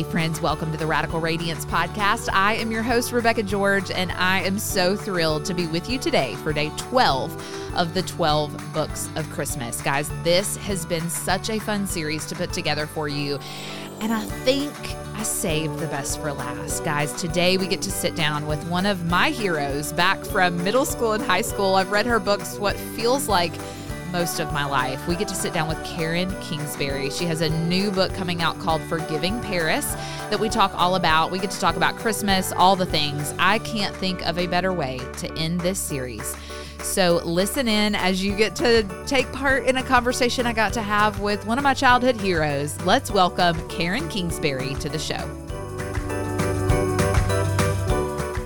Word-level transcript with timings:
Hey, 0.00 0.10
friends, 0.10 0.40
welcome 0.40 0.72
to 0.72 0.78
the 0.78 0.86
Radical 0.86 1.20
Radiance 1.20 1.66
podcast. 1.66 2.30
I 2.32 2.54
am 2.54 2.70
your 2.70 2.82
host, 2.82 3.12
Rebecca 3.12 3.42
George, 3.42 3.90
and 3.90 4.10
I 4.12 4.40
am 4.40 4.58
so 4.58 4.96
thrilled 4.96 5.44
to 5.44 5.52
be 5.52 5.66
with 5.66 5.90
you 5.90 5.98
today 5.98 6.36
for 6.36 6.54
day 6.54 6.72
12 6.78 7.76
of 7.76 7.92
the 7.92 8.00
12 8.00 8.72
books 8.72 9.10
of 9.16 9.28
Christmas. 9.28 9.82
Guys, 9.82 10.10
this 10.22 10.56
has 10.56 10.86
been 10.86 11.10
such 11.10 11.50
a 11.50 11.58
fun 11.58 11.86
series 11.86 12.24
to 12.28 12.34
put 12.34 12.50
together 12.50 12.86
for 12.86 13.08
you, 13.08 13.38
and 14.00 14.10
I 14.10 14.24
think 14.24 14.72
I 15.16 15.22
saved 15.22 15.78
the 15.80 15.86
best 15.88 16.18
for 16.18 16.32
last. 16.32 16.82
Guys, 16.82 17.12
today 17.12 17.58
we 17.58 17.66
get 17.66 17.82
to 17.82 17.90
sit 17.90 18.14
down 18.14 18.46
with 18.46 18.66
one 18.70 18.86
of 18.86 19.04
my 19.04 19.28
heroes 19.28 19.92
back 19.92 20.24
from 20.24 20.64
middle 20.64 20.86
school 20.86 21.12
and 21.12 21.22
high 21.22 21.42
school. 21.42 21.74
I've 21.74 21.92
read 21.92 22.06
her 22.06 22.18
books, 22.18 22.58
what 22.58 22.74
feels 22.74 23.28
like 23.28 23.52
most 24.12 24.40
of 24.40 24.52
my 24.52 24.64
life. 24.64 25.06
We 25.06 25.16
get 25.16 25.28
to 25.28 25.34
sit 25.34 25.52
down 25.52 25.68
with 25.68 25.82
Karen 25.84 26.34
Kingsbury. 26.40 27.10
She 27.10 27.24
has 27.26 27.40
a 27.40 27.48
new 27.48 27.90
book 27.90 28.12
coming 28.14 28.42
out 28.42 28.58
called 28.58 28.82
Forgiving 28.82 29.40
Paris 29.40 29.92
that 30.30 30.38
we 30.38 30.48
talk 30.48 30.72
all 30.74 30.94
about. 30.94 31.30
We 31.30 31.38
get 31.38 31.50
to 31.50 31.60
talk 31.60 31.76
about 31.76 31.96
Christmas, 31.96 32.52
all 32.52 32.76
the 32.76 32.86
things. 32.86 33.34
I 33.38 33.58
can't 33.60 33.94
think 33.96 34.26
of 34.26 34.38
a 34.38 34.46
better 34.46 34.72
way 34.72 35.00
to 35.18 35.32
end 35.36 35.60
this 35.60 35.78
series. 35.78 36.36
So 36.82 37.20
listen 37.24 37.68
in 37.68 37.94
as 37.94 38.24
you 38.24 38.34
get 38.34 38.56
to 38.56 38.84
take 39.06 39.30
part 39.32 39.66
in 39.66 39.76
a 39.76 39.82
conversation 39.82 40.46
I 40.46 40.52
got 40.52 40.72
to 40.74 40.82
have 40.82 41.20
with 41.20 41.46
one 41.46 41.58
of 41.58 41.64
my 41.64 41.74
childhood 41.74 42.20
heroes. 42.20 42.80
Let's 42.84 43.10
welcome 43.10 43.68
Karen 43.68 44.08
Kingsbury 44.08 44.74
to 44.76 44.88
the 44.88 44.98
show. 44.98 45.28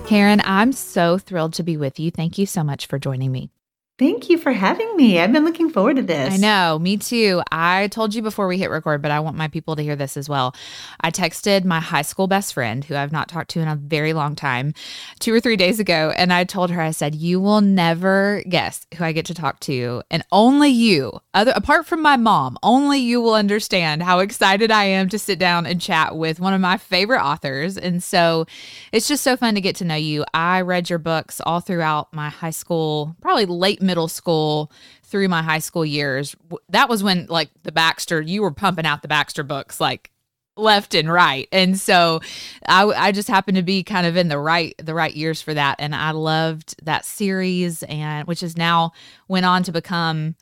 Karen, 0.07 0.41
I'm 0.45 0.71
so 0.71 1.17
thrilled 1.17 1.53
to 1.53 1.63
be 1.63 1.77
with 1.77 1.99
you. 1.99 2.11
Thank 2.11 2.37
you 2.37 2.45
so 2.45 2.63
much 2.63 2.85
for 2.85 2.99
joining 2.99 3.31
me. 3.31 3.49
Thank 3.97 4.29
you 4.29 4.37
for 4.37 4.51
having 4.51 4.93
me. 4.97 5.19
I've 5.21 5.31
been 5.31 5.45
looking 5.45 5.69
forward 5.69 5.95
to 5.95 6.01
this. 6.01 6.33
I 6.33 6.35
know, 6.35 6.77
me 6.77 6.97
too. 6.97 7.41
I 7.49 7.87
told 7.87 8.13
you 8.13 8.21
before 8.21 8.45
we 8.45 8.57
hit 8.57 8.69
record, 8.69 9.01
but 9.01 9.09
I 9.09 9.21
want 9.21 9.37
my 9.37 9.47
people 9.47 9.77
to 9.77 9.81
hear 9.81 9.95
this 9.95 10.17
as 10.17 10.27
well. 10.27 10.53
I 10.99 11.11
texted 11.11 11.63
my 11.63 11.79
high 11.79 12.01
school 12.01 12.27
best 12.27 12.53
friend, 12.53 12.83
who 12.83 12.97
I've 12.97 13.13
not 13.13 13.29
talked 13.29 13.51
to 13.51 13.61
in 13.61 13.69
a 13.69 13.77
very 13.77 14.11
long 14.11 14.35
time, 14.35 14.73
two 15.19 15.33
or 15.33 15.39
three 15.39 15.55
days 15.55 15.79
ago. 15.79 16.11
And 16.17 16.33
I 16.33 16.43
told 16.43 16.71
her, 16.71 16.81
I 16.81 16.91
said, 16.91 17.15
You 17.15 17.39
will 17.39 17.61
never 17.61 18.43
guess 18.49 18.85
who 18.97 19.05
I 19.05 19.13
get 19.13 19.27
to 19.27 19.33
talk 19.33 19.61
to. 19.61 20.03
And 20.11 20.25
only 20.29 20.71
you, 20.71 21.17
other 21.33 21.53
apart 21.55 21.85
from 21.85 22.01
my 22.01 22.17
mom, 22.17 22.57
only 22.63 22.99
you 22.99 23.21
will 23.21 23.35
understand 23.35 24.03
how 24.03 24.19
excited 24.19 24.71
I 24.71 24.83
am 24.83 25.07
to 25.07 25.17
sit 25.17 25.39
down 25.39 25.65
and 25.65 25.79
chat 25.79 26.17
with 26.17 26.41
one 26.41 26.53
of 26.53 26.59
my 26.59 26.75
favorite 26.75 27.23
authors. 27.23 27.77
And 27.77 28.03
so 28.03 28.45
it's 28.91 29.07
just 29.07 29.23
so 29.23 29.37
fun 29.37 29.55
to 29.55 29.61
get 29.61 29.77
to 29.77 29.85
know 29.85 29.95
you. 29.95 30.25
I 30.33 30.59
read 30.59 30.89
your 30.89 30.99
books 30.99 31.39
all 31.45 31.61
throughout 31.61 32.13
my 32.13 32.27
high 32.27 32.49
school, 32.49 33.15
probably 33.21 33.45
late 33.45 33.81
middle 33.85 34.07
school 34.07 34.71
through 35.03 35.27
my 35.27 35.41
high 35.41 35.59
school 35.59 35.85
years. 35.85 36.35
That 36.69 36.89
was 36.89 37.03
when 37.03 37.27
like 37.27 37.49
the 37.63 37.71
Baxter, 37.71 38.21
you 38.21 38.41
were 38.41 38.51
pumping 38.51 38.85
out 38.85 39.01
the 39.01 39.07
Baxter 39.07 39.43
books 39.43 39.79
like 39.79 40.11
left 40.57 40.93
and 40.95 41.11
right. 41.11 41.47
And 41.51 41.77
so 41.77 42.21
I, 42.67 42.85
I 42.85 43.11
just 43.11 43.27
happened 43.27 43.57
to 43.57 43.63
be 43.63 43.83
kind 43.83 44.07
of 44.07 44.15
in 44.15 44.29
the 44.29 44.39
right 44.39 44.73
the 44.77 44.93
right 44.93 45.13
years 45.13 45.41
for 45.41 45.53
that 45.53 45.75
and 45.79 45.93
I 45.93 46.11
loved 46.11 46.75
that 46.85 47.05
series 47.05 47.83
and 47.83 48.27
which 48.27 48.41
is 48.41 48.55
now 48.55 48.93
went 49.27 49.45
on 49.45 49.63
to 49.63 49.71
become 49.71 50.35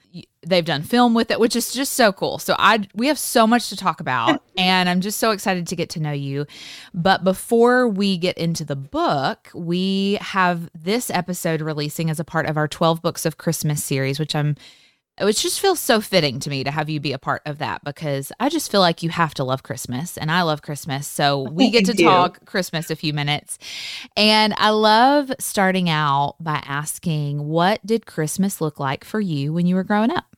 they've 0.45 0.65
done 0.65 0.83
film 0.83 1.13
with 1.13 1.31
it 1.31 1.39
which 1.39 1.55
is 1.55 1.73
just 1.73 1.93
so 1.93 2.11
cool. 2.11 2.37
So 2.37 2.55
I 2.59 2.87
we 2.93 3.07
have 3.07 3.17
so 3.17 3.47
much 3.47 3.69
to 3.69 3.75
talk 3.75 3.99
about 3.99 4.43
and 4.57 4.87
I'm 4.87 5.01
just 5.01 5.19
so 5.19 5.31
excited 5.31 5.67
to 5.67 5.75
get 5.75 5.89
to 5.91 5.99
know 5.99 6.11
you. 6.11 6.45
But 6.93 7.23
before 7.23 7.87
we 7.87 8.17
get 8.17 8.37
into 8.37 8.63
the 8.63 8.75
book, 8.75 9.49
we 9.53 10.19
have 10.21 10.69
this 10.75 11.09
episode 11.09 11.61
releasing 11.61 12.09
as 12.09 12.19
a 12.19 12.23
part 12.23 12.45
of 12.45 12.57
our 12.57 12.67
12 12.67 13.01
books 13.01 13.25
of 13.25 13.37
Christmas 13.37 13.83
series 13.83 14.19
which 14.19 14.35
I'm 14.35 14.55
it 15.19 15.33
just 15.33 15.59
feels 15.59 15.79
so 15.79 16.01
fitting 16.01 16.39
to 16.39 16.49
me 16.49 16.63
to 16.63 16.71
have 16.71 16.89
you 16.89 16.99
be 16.99 17.13
a 17.13 17.19
part 17.19 17.43
of 17.45 17.59
that 17.59 17.83
because 17.83 18.31
I 18.39 18.49
just 18.49 18.71
feel 18.71 18.81
like 18.81 19.03
you 19.03 19.09
have 19.09 19.33
to 19.35 19.43
love 19.43 19.61
Christmas 19.61 20.17
and 20.17 20.31
I 20.31 20.41
love 20.41 20.63
Christmas. 20.63 21.07
So 21.07 21.41
we 21.51 21.69
get 21.69 21.85
to 21.85 21.93
talk 21.93 22.45
Christmas 22.45 22.89
a 22.89 22.95
few 22.95 23.13
minutes. 23.13 23.59
And 24.17 24.53
I 24.57 24.71
love 24.71 25.31
starting 25.39 25.89
out 25.89 26.35
by 26.39 26.61
asking, 26.65 27.47
what 27.47 27.85
did 27.85 28.05
Christmas 28.05 28.59
look 28.59 28.79
like 28.79 29.03
for 29.03 29.19
you 29.19 29.53
when 29.53 29.67
you 29.67 29.75
were 29.75 29.83
growing 29.83 30.11
up? 30.11 30.35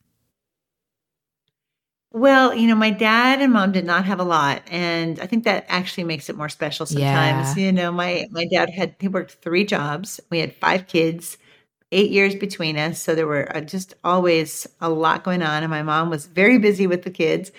Well, 2.12 2.54
you 2.54 2.66
know, 2.66 2.74
my 2.74 2.90
dad 2.90 3.42
and 3.42 3.52
mom 3.52 3.72
did 3.72 3.84
not 3.84 4.06
have 4.06 4.20
a 4.20 4.24
lot, 4.24 4.62
and 4.70 5.20
I 5.20 5.26
think 5.26 5.44
that 5.44 5.66
actually 5.68 6.04
makes 6.04 6.30
it 6.30 6.36
more 6.36 6.48
special 6.48 6.86
sometimes. 6.86 7.58
Yeah. 7.58 7.66
You 7.66 7.72
know, 7.72 7.92
my 7.92 8.24
my 8.30 8.46
dad 8.46 8.70
had 8.70 8.96
he 8.98 9.08
worked 9.08 9.32
three 9.42 9.64
jobs. 9.64 10.18
We 10.30 10.38
had 10.38 10.54
five 10.54 10.86
kids 10.86 11.36
eight 11.92 12.10
years 12.10 12.34
between 12.34 12.76
us. 12.76 13.00
So 13.00 13.14
there 13.14 13.26
were 13.26 13.54
uh, 13.56 13.60
just 13.60 13.94
always 14.02 14.66
a 14.80 14.90
lot 14.90 15.24
going 15.24 15.42
on. 15.42 15.62
And 15.62 15.70
my 15.70 15.82
mom 15.82 16.10
was 16.10 16.26
very 16.26 16.58
busy 16.58 16.86
with 16.86 17.02
the 17.02 17.10
kids. 17.10 17.52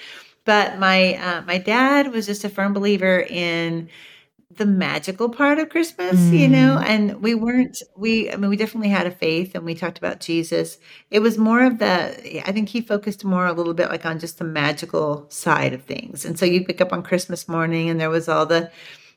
But 0.45 0.79
my 0.79 1.15
uh, 1.15 1.41
my 1.41 1.57
dad 1.57 2.11
was 2.11 2.25
just 2.25 2.43
a 2.43 2.49
firm 2.49 2.73
believer 2.73 3.19
in 3.19 3.89
the 4.57 4.65
magical 4.65 5.29
part 5.29 5.59
of 5.59 5.69
Christmas, 5.69 6.15
mm. 6.15 6.39
you 6.39 6.47
know, 6.47 6.77
and 6.79 7.21
we 7.21 7.35
weren't, 7.35 7.77
we, 7.95 8.31
I 8.31 8.37
mean, 8.37 8.49
we 8.49 8.57
definitely 8.57 8.89
had 8.89 9.05
a 9.05 9.11
faith 9.11 9.53
and 9.53 9.65
we 9.65 9.75
talked 9.75 9.97
about 9.97 10.19
Jesus. 10.19 10.79
It 11.11 11.19
was 11.19 11.37
more 11.37 11.63
of 11.63 11.77
the, 11.79 12.47
I 12.47 12.51
think 12.51 12.69
he 12.69 12.81
focused 12.81 13.23
more 13.23 13.45
a 13.45 13.53
little 13.53 13.73
bit 13.73 13.89
like 13.89 14.05
on 14.05 14.19
just 14.19 14.39
the 14.39 14.45
magical 14.45 15.27
side 15.29 15.73
of 15.73 15.83
things. 15.83 16.25
And 16.25 16.39
so 16.39 16.45
you 16.45 16.65
pick 16.65 16.81
up 16.81 16.91
on 16.91 17.03
Christmas 17.03 17.47
morning 17.47 17.89
and 17.89 17.99
there 17.99 18.09
was 18.09 18.27
all 18.27 18.45
the, 18.45 18.71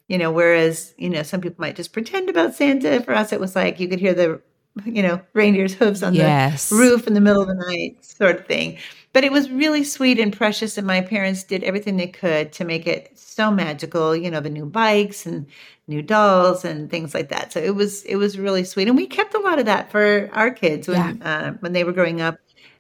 you 0.09 0.19
know, 0.19 0.31
whereas, 0.31 0.95
you 0.99 1.09
know, 1.09 1.23
some 1.23 1.41
people 1.41 1.61
might 1.61 1.77
just 1.77 1.93
pretend 1.93 2.29
about 2.29 2.55
Santa. 2.55 3.01
For 3.01 3.15
us, 3.15 3.33
it 3.33 3.41
was 3.41 3.57
like 3.57 3.81
you 3.81 3.89
could 3.89 4.01
hear 4.01 4.15
the 4.15 4.43
you 4.85 5.03
know, 5.03 5.21
reindeer's 5.33 5.75
hooves 5.75 6.03
on 6.03 6.15
yes. 6.15 6.71
the 6.71 6.77
roof 6.77 7.07
in 7.07 7.15
the 7.15 7.21
middle 7.21 7.43
of 7.43 7.49
the 7.49 7.55
night, 7.55 8.05
sort 8.05 8.41
of 8.41 8.47
thing. 8.47 8.79
But 9.13 9.25
it 9.25 9.33
was 9.33 9.51
really 9.51 9.83
sweet 9.83 10.21
and 10.21 10.33
precious, 10.33 10.79
and 10.79 10.87
my 10.87 11.01
parents 11.01 11.43
did 11.43 11.65
everything 11.65 11.97
they 11.97 12.07
could 12.07 12.53
to 12.53 12.65
make 12.65 12.87
it 12.87 13.11
so 13.19 13.51
magical. 13.51 14.15
You 14.15 14.31
know, 14.31 14.41
the 14.41 14.51
new 14.51 14.67
bikes 14.67 15.27
and 15.27 15.47
new 15.89 16.01
dolls 16.01 16.65
and 16.65 16.89
things 16.89 17.13
like 17.13 17.29
that. 17.31 17.53
So 17.53 17.61
it 17.61 17.75
was 17.75 18.05
it 18.05 18.17
was 18.17 18.39
really 18.39 18.63
sweet, 18.63 18.87
and 18.87 18.97
we 18.97 19.07
kept 19.07 19.35
a 19.35 19.41
lot 19.41 19.59
of 19.59 19.67
that 19.67 19.91
for 19.91 20.31
our 20.33 20.51
kids 20.51 20.87
when 20.87 21.17
yeah. 21.17 21.49
uh, 21.49 21.53
when 21.61 21.73
they 21.73 21.83
were 21.83 21.93
growing 21.93 22.21
up, 22.21 22.39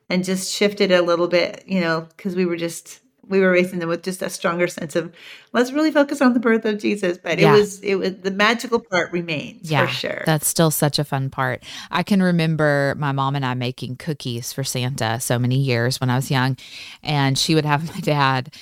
and 0.09 0.25
just 0.25 0.53
shifted 0.53 0.93
a 0.93 1.03
little 1.03 1.29
bit. 1.29 1.65
You 1.67 1.81
know, 1.81 2.07
because 2.17 2.37
we 2.37 2.47
were 2.47 2.57
just 2.57 3.01
we 3.31 3.41
were 3.41 3.51
raising 3.51 3.79
them 3.79 3.89
with 3.89 4.03
just 4.03 4.21
a 4.21 4.29
stronger 4.29 4.67
sense 4.67 4.97
of 4.97 5.13
let's 5.53 5.73
really 5.73 5.91
focus 5.91 6.21
on 6.21 6.35
the 6.35 6.41
birth 6.41 6.65
of 6.65 6.79
Jesus. 6.79 7.17
But 7.17 7.39
yeah. 7.39 7.55
it 7.55 7.59
was 7.59 7.81
it 7.81 7.95
was 7.95 8.17
the 8.17 8.31
magical 8.31 8.81
part 8.81 9.13
remains 9.13 9.71
yeah, 9.71 9.87
for 9.87 9.93
sure. 9.93 10.23
That's 10.27 10.49
still 10.49 10.71
such 10.71 10.99
a 10.99 11.05
fun 11.05 11.31
part. 11.31 11.65
I 11.91 12.03
can 12.03 12.23
remember 12.23 12.95
my 12.99 13.13
mom 13.13 13.37
and 13.37 13.47
I 13.47 13.55
making 13.55 13.97
cookies 13.97 14.53
for 14.53 14.65
Santa 14.65 15.21
so 15.21 15.39
many 15.39 15.57
years 15.57 16.01
when 16.01 16.11
I 16.11 16.17
was 16.17 16.31
young, 16.31 16.57
and 17.03 17.39
she 17.39 17.55
would 17.55 17.65
have 17.65 17.89
my 17.95 18.01
dad. 18.01 18.55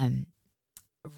Um, 0.00 0.26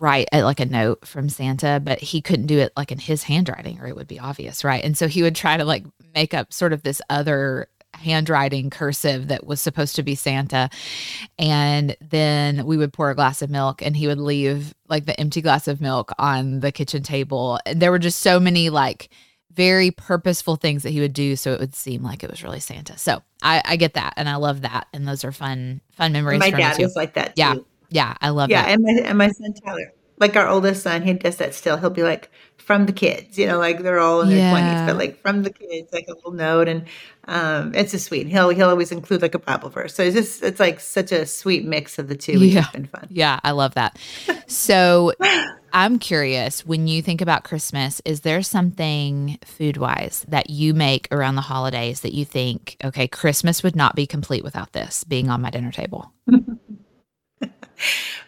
write 0.00 0.28
uh, 0.32 0.42
like 0.42 0.58
a 0.58 0.66
note 0.66 1.06
from 1.06 1.28
Santa, 1.28 1.80
but 1.82 2.00
he 2.00 2.20
couldn't 2.20 2.46
do 2.46 2.58
it 2.58 2.72
like 2.76 2.90
in 2.90 2.98
his 2.98 3.22
handwriting 3.22 3.80
or 3.80 3.86
it 3.86 3.94
would 3.94 4.08
be 4.08 4.18
obvious, 4.18 4.64
right? 4.64 4.82
And 4.82 4.98
so 4.98 5.06
he 5.06 5.22
would 5.22 5.36
try 5.36 5.56
to 5.56 5.64
like 5.64 5.84
make 6.12 6.34
up 6.34 6.52
sort 6.52 6.72
of 6.72 6.82
this 6.82 7.00
other 7.08 7.68
handwriting 7.98 8.70
cursive 8.70 9.28
that 9.28 9.46
was 9.46 9.60
supposed 9.60 9.96
to 9.96 10.02
be 10.02 10.14
Santa. 10.14 10.68
And 11.38 11.96
then 12.00 12.66
we 12.66 12.76
would 12.76 12.92
pour 12.92 13.10
a 13.10 13.14
glass 13.14 13.42
of 13.42 13.50
milk 13.50 13.82
and 13.82 13.96
he 13.96 14.06
would 14.06 14.18
leave 14.18 14.74
like 14.88 15.06
the 15.06 15.18
empty 15.18 15.40
glass 15.40 15.68
of 15.68 15.80
milk 15.80 16.12
on 16.18 16.60
the 16.60 16.72
kitchen 16.72 17.02
table. 17.02 17.58
And 17.66 17.80
there 17.80 17.90
were 17.90 17.98
just 17.98 18.20
so 18.20 18.40
many 18.40 18.70
like 18.70 19.10
very 19.52 19.90
purposeful 19.90 20.56
things 20.56 20.82
that 20.82 20.90
he 20.90 21.00
would 21.00 21.14
do 21.14 21.34
so 21.34 21.52
it 21.52 21.60
would 21.60 21.74
seem 21.74 22.02
like 22.02 22.22
it 22.22 22.30
was 22.30 22.42
really 22.42 22.60
Santa. 22.60 22.98
So 22.98 23.22
I, 23.42 23.62
I 23.64 23.76
get 23.76 23.94
that 23.94 24.14
and 24.16 24.28
I 24.28 24.36
love 24.36 24.62
that. 24.62 24.86
And 24.92 25.08
those 25.08 25.24
are 25.24 25.32
fun, 25.32 25.80
fun 25.92 26.12
memories. 26.12 26.40
My 26.40 26.50
dad 26.50 26.78
was 26.78 26.94
like 26.94 27.14
that 27.14 27.36
too. 27.36 27.40
Yeah. 27.40 27.54
Yeah. 27.88 28.14
I 28.20 28.30
love 28.30 28.50
yeah, 28.50 28.62
that. 28.62 28.72
And 28.72 28.82
my 28.82 29.08
and 29.08 29.18
my 29.18 29.28
son 29.28 29.54
Tyler 29.54 29.92
like 30.18 30.36
our 30.36 30.48
oldest 30.48 30.82
son, 30.82 31.02
he 31.02 31.12
does 31.14 31.36
that 31.36 31.54
still. 31.54 31.76
He'll 31.76 31.90
be 31.90 32.02
like, 32.02 32.30
from 32.66 32.86
the 32.86 32.92
kids, 32.92 33.38
you 33.38 33.46
know, 33.46 33.58
like 33.58 33.80
they're 33.82 34.00
all 34.00 34.22
in 34.22 34.28
their 34.28 34.50
twenties, 34.50 34.72
yeah. 34.72 34.86
but 34.86 34.96
like 34.96 35.20
from 35.20 35.44
the 35.44 35.50
kids, 35.50 35.92
like 35.92 36.08
a 36.08 36.14
little 36.14 36.32
note, 36.32 36.66
and 36.66 36.84
um, 37.28 37.72
it's 37.76 37.92
just 37.92 38.06
sweet. 38.06 38.26
He'll 38.26 38.48
he'll 38.48 38.70
always 38.70 38.90
include 38.90 39.22
like 39.22 39.36
a 39.36 39.38
Bible 39.38 39.70
verse, 39.70 39.94
so 39.94 40.02
it's 40.02 40.16
just 40.16 40.42
it's 40.42 40.58
like 40.58 40.80
such 40.80 41.12
a 41.12 41.26
sweet 41.26 41.64
mix 41.64 41.96
of 42.00 42.08
the 42.08 42.16
two. 42.16 42.40
Yeah. 42.40 42.62
has 42.62 42.72
been 42.72 42.86
fun. 42.86 43.06
Yeah, 43.08 43.38
I 43.44 43.52
love 43.52 43.74
that. 43.74 43.96
so 44.48 45.12
I'm 45.72 46.00
curious 46.00 46.66
when 46.66 46.88
you 46.88 47.02
think 47.02 47.20
about 47.20 47.44
Christmas, 47.44 48.02
is 48.04 48.22
there 48.22 48.42
something 48.42 49.38
food 49.44 49.76
wise 49.76 50.24
that 50.26 50.50
you 50.50 50.74
make 50.74 51.06
around 51.12 51.36
the 51.36 51.42
holidays 51.42 52.00
that 52.00 52.14
you 52.14 52.24
think, 52.24 52.78
okay, 52.82 53.06
Christmas 53.06 53.62
would 53.62 53.76
not 53.76 53.94
be 53.94 54.08
complete 54.08 54.42
without 54.42 54.72
this 54.72 55.04
being 55.04 55.30
on 55.30 55.40
my 55.40 55.50
dinner 55.50 55.70
table? 55.70 56.10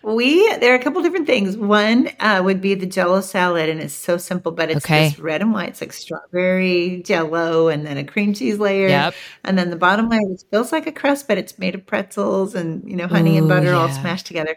we 0.02 0.46
there 0.56 0.72
are 0.72 0.76
a 0.76 0.82
couple 0.82 1.02
different 1.02 1.26
things. 1.26 1.56
One 1.56 2.10
uh, 2.20 2.40
would 2.44 2.60
be 2.60 2.74
the 2.74 2.86
Jello 2.86 3.20
salad, 3.20 3.68
and 3.68 3.80
it's 3.80 3.94
so 3.94 4.16
simple, 4.16 4.52
but 4.52 4.70
it's 4.70 4.84
okay. 4.84 5.08
just 5.08 5.18
red 5.18 5.42
and 5.42 5.52
white. 5.52 5.70
It's 5.70 5.80
like 5.80 5.92
strawberry 5.92 7.02
Jello, 7.04 7.68
and 7.68 7.86
then 7.86 7.96
a 7.96 8.04
cream 8.04 8.34
cheese 8.34 8.58
layer, 8.58 8.88
yep. 8.88 9.14
and 9.44 9.58
then 9.58 9.70
the 9.70 9.76
bottom 9.76 10.08
layer 10.08 10.24
which 10.24 10.42
feels 10.50 10.72
like 10.72 10.86
a 10.86 10.92
crust, 10.92 11.28
but 11.28 11.38
it's 11.38 11.58
made 11.58 11.74
of 11.74 11.86
pretzels 11.86 12.54
and 12.54 12.88
you 12.88 12.96
know 12.96 13.06
honey 13.06 13.36
Ooh, 13.36 13.38
and 13.38 13.48
butter 13.48 13.66
yeah. 13.66 13.78
all 13.78 13.88
smashed 13.88 14.26
together. 14.26 14.56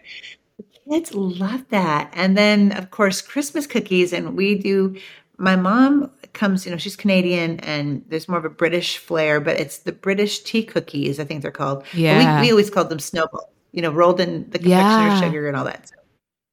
The 0.57 0.65
kids 0.89 1.13
love 1.13 1.65
that, 1.69 2.11
and 2.13 2.37
then 2.37 2.71
of 2.73 2.91
course 2.91 3.21
Christmas 3.21 3.67
cookies, 3.67 4.13
and 4.13 4.35
we 4.35 4.55
do. 4.55 4.97
My 5.37 5.55
mom 5.55 6.11
comes, 6.33 6.65
you 6.65 6.71
know, 6.71 6.77
she's 6.77 6.95
Canadian 6.95 7.59
and 7.61 8.05
there's 8.07 8.29
more 8.29 8.37
of 8.37 8.45
a 8.45 8.49
British 8.49 8.99
flair, 8.99 9.39
but 9.39 9.59
it's 9.59 9.79
the 9.79 9.91
British 9.91 10.43
tea 10.43 10.63
cookies, 10.63 11.19
I 11.19 11.25
think 11.25 11.41
they're 11.41 11.49
called. 11.49 11.83
Yeah. 11.93 12.39
We, 12.39 12.45
we, 12.45 12.51
always 12.51 12.69
called 12.69 12.89
them 12.89 12.99
snowballs 12.99 13.51
you 13.71 13.81
know, 13.81 13.91
rolled 13.91 14.19
in 14.19 14.49
the 14.49 14.59
confectioner 14.59 15.07
yeah. 15.07 15.21
sugar 15.21 15.47
and 15.47 15.57
all 15.57 15.65
that. 15.65 15.89
So 15.89 15.95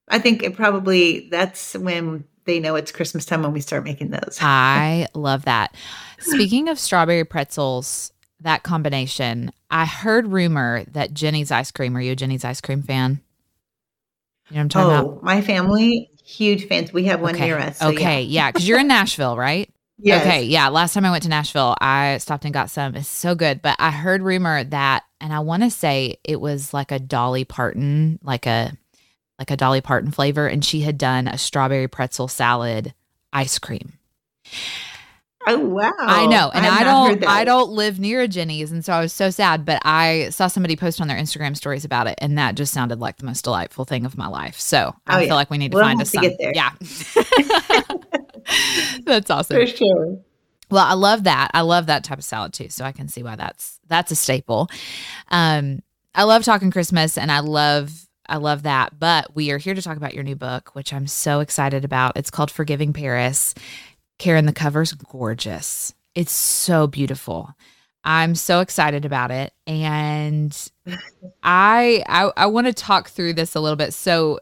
I 0.09 0.19
think 0.19 0.43
it 0.43 0.55
probably 0.55 1.29
that's 1.31 1.75
when 1.75 2.25
they 2.45 2.61
know 2.61 2.77
it's 2.77 2.93
Christmas 2.93 3.25
time 3.25 3.43
when 3.43 3.53
we 3.53 3.61
start 3.61 3.85
making 3.85 4.11
those. 4.11 4.39
I 4.41 5.07
love 5.15 5.45
that. 5.45 5.75
Speaking 6.19 6.69
of 6.69 6.79
strawberry 6.79 7.25
pretzels, 7.25 8.13
that 8.41 8.63
combination, 8.63 9.53
I 9.71 9.85
heard 9.85 10.29
rumor 10.29 10.85
that 10.93 11.13
Jeni's 11.13 11.51
ice 11.51 11.71
cream. 11.71 11.97
Are 11.97 12.01
you 12.01 12.13
a 12.13 12.17
Jeni's 12.17 12.45
ice 12.45 12.61
cream 12.61 12.83
fan? 12.83 13.21
You 14.51 14.55
know 14.55 14.61
what 14.61 14.61
I'm 14.61 14.69
talking 14.71 14.91
oh, 14.91 15.11
about? 15.11 15.23
My 15.23 15.43
family, 15.43 16.11
huge 16.25 16.67
fans. 16.67 16.93
We 16.93 17.05
have 17.05 17.21
one 17.21 17.35
okay. 17.35 17.47
near 17.47 17.59
us. 17.59 17.79
So 17.79 17.89
okay, 17.89 18.23
yeah, 18.23 18.51
because 18.51 18.67
yeah, 18.67 18.73
you're 18.73 18.81
in 18.81 18.89
Nashville, 18.89 19.37
right? 19.37 19.71
Yes. 19.99 20.25
Okay, 20.25 20.45
yeah. 20.45 20.69
Last 20.69 20.95
time 20.95 21.05
I 21.05 21.11
went 21.11 21.25
to 21.25 21.29
Nashville, 21.29 21.75
I 21.81 22.19
stopped 22.19 22.45
and 22.45 22.55
got 22.55 22.71
some. 22.71 22.95
It's 22.95 23.09
so 23.09 23.35
good. 23.35 23.61
But 23.61 23.77
I 23.79 23.91
heard 23.91 24.23
rumor 24.23 24.63
that, 24.65 25.05
and 25.21 25.33
I 25.33 25.41
want 25.41 25.63
to 25.63 25.71
say 25.71 26.19
it 26.25 26.41
was 26.41 26.73
like 26.73 26.93
a 26.93 26.99
Dolly 26.99 27.45
Parton, 27.45 28.19
like 28.23 28.47
a 28.47 28.73
like 29.39 29.51
a 29.51 29.57
Dolly 29.57 29.81
Parton 29.81 30.11
flavor, 30.11 30.47
and 30.47 30.65
she 30.65 30.81
had 30.81 30.99
done 30.99 31.29
a 31.29 31.39
strawberry 31.39 31.89
pretzel 31.89 32.29
salad 32.29 32.95
ice 33.33 33.59
cream. 33.59 33.95
Oh 35.47 35.59
wow! 35.59 35.93
I 35.99 36.27
know, 36.27 36.51
and 36.53 36.67
I, 36.67 36.81
I 36.81 36.85
don't, 36.85 37.27
I 37.27 37.45
don't 37.45 37.71
live 37.71 37.99
near 37.99 38.21
a 38.21 38.29
Jeni's, 38.29 38.71
and 38.71 38.85
so 38.85 38.93
I 38.93 39.01
was 39.01 39.13
so 39.13 39.31
sad. 39.31 39.65
But 39.65 39.81
I 39.85 40.29
saw 40.31 40.47
somebody 40.49 40.77
post 40.77 41.01
on 41.01 41.09
their 41.09 41.17
Instagram 41.17 41.57
stories 41.57 41.85
about 41.85 42.07
it, 42.07 42.19
and 42.19 42.37
that 42.37 42.55
just 42.55 42.73
sounded 42.73 43.01
like 43.01 43.17
the 43.17 43.25
most 43.25 43.45
delightful 43.45 43.85
thing 43.85 44.05
of 44.05 44.19
my 44.19 44.27
life. 44.27 44.61
So 44.61 44.95
I 45.07 45.17
oh, 45.17 45.19
feel 45.21 45.29
yeah. 45.29 45.35
like 45.35 45.51
we 45.51 45.59
need 45.59 45.73
to 45.73 45.77
we'll 45.77 45.85
find 45.85 46.03
a 46.03 46.05
son. 46.05 46.37
Yeah, 46.39 46.73
that's 49.05 49.31
awesome 49.31 49.57
for 49.57 49.67
sure. 49.67 50.19
Well, 50.71 50.85
I 50.85 50.95
love 50.95 51.25
that. 51.25 51.51
I 51.55 51.63
love 51.63 51.87
that 51.87 52.05
type 52.05 52.19
of 52.19 52.25
salad 52.25 52.53
too, 52.53 52.69
so 52.69 52.85
I 52.85 52.93
can 52.93 53.09
see 53.09 53.23
why 53.23 53.37
that's 53.37 53.78
that's 53.89 54.13
a 54.13 54.17
staple. 54.17 54.69
Um, 55.31 55.81
I 56.15 56.25
love 56.25 56.45
talking 56.45 56.71
Christmas, 56.71 57.17
and 57.17 57.31
I 57.31 57.41
love 57.41 58.07
I 58.29 58.37
love 58.37 58.65
that. 58.65 58.99
But 58.99 59.35
we 59.35 59.51
are 59.51 59.59
here 59.59 59.75
to 59.75 59.83
talk 59.83 59.97
about 59.97 60.15
your 60.15 60.25
new 60.25 60.37
book, 60.37 60.75
which 60.75 60.93
I'm 60.93 61.07
so 61.07 61.41
excited 61.41 61.85
about. 61.85 62.17
It's 62.17 62.31
called 62.31 62.51
Forgiving 62.51 62.93
Paris. 62.93 63.55
Karen, 64.19 64.47
the 64.47 64.53
cover's 64.53 64.93
gorgeous. 64.93 65.95
It's 66.15 66.33
so 66.33 66.87
beautiful. 66.87 67.55
I'm 68.05 68.35
so 68.35 68.61
excited 68.61 69.05
about 69.05 69.31
it, 69.31 69.53
and 69.67 70.57
I 71.43 72.03
I, 72.07 72.31
I 72.37 72.47
want 72.47 72.67
to 72.67 72.73
talk 72.73 73.11
through 73.11 73.35
this 73.35 73.55
a 73.55 73.61
little 73.61 73.77
bit. 73.77 73.95
So, 73.95 74.41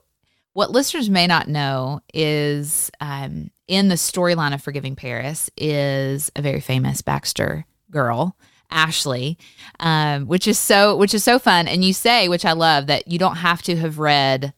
what 0.52 0.70
listeners 0.70 1.10
may 1.10 1.26
not 1.26 1.48
know 1.48 2.00
is 2.14 2.90
um, 3.00 3.50
in 3.68 3.88
the 3.88 3.96
storyline 3.96 4.54
of 4.54 4.62
Forgiving 4.62 4.96
Paris 4.96 5.50
is 5.56 6.30
a 6.36 6.42
very 6.42 6.60
famous 6.60 7.02
Baxter 7.02 7.66
girl 7.90 8.36
Ashley, 8.70 9.38
um, 9.80 10.26
which 10.26 10.46
is 10.46 10.58
so 10.58 10.96
which 10.96 11.14
is 11.14 11.24
so 11.24 11.38
fun. 11.38 11.68
And 11.68 11.84
you 11.84 11.92
say, 11.92 12.28
which 12.28 12.44
I 12.44 12.52
love, 12.52 12.86
that 12.86 13.08
you 13.08 13.18
don't 13.18 13.36
have 13.36 13.62
to 13.62 13.76
have 13.76 13.98
read 13.98 14.52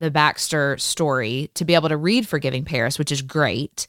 the 0.00 0.10
Baxter 0.10 0.76
story 0.78 1.50
to 1.54 1.64
be 1.64 1.74
able 1.74 1.88
to 1.88 1.96
read 1.96 2.28
Forgiving 2.28 2.64
Paris, 2.64 2.98
which 2.98 3.12
is 3.12 3.22
great. 3.22 3.86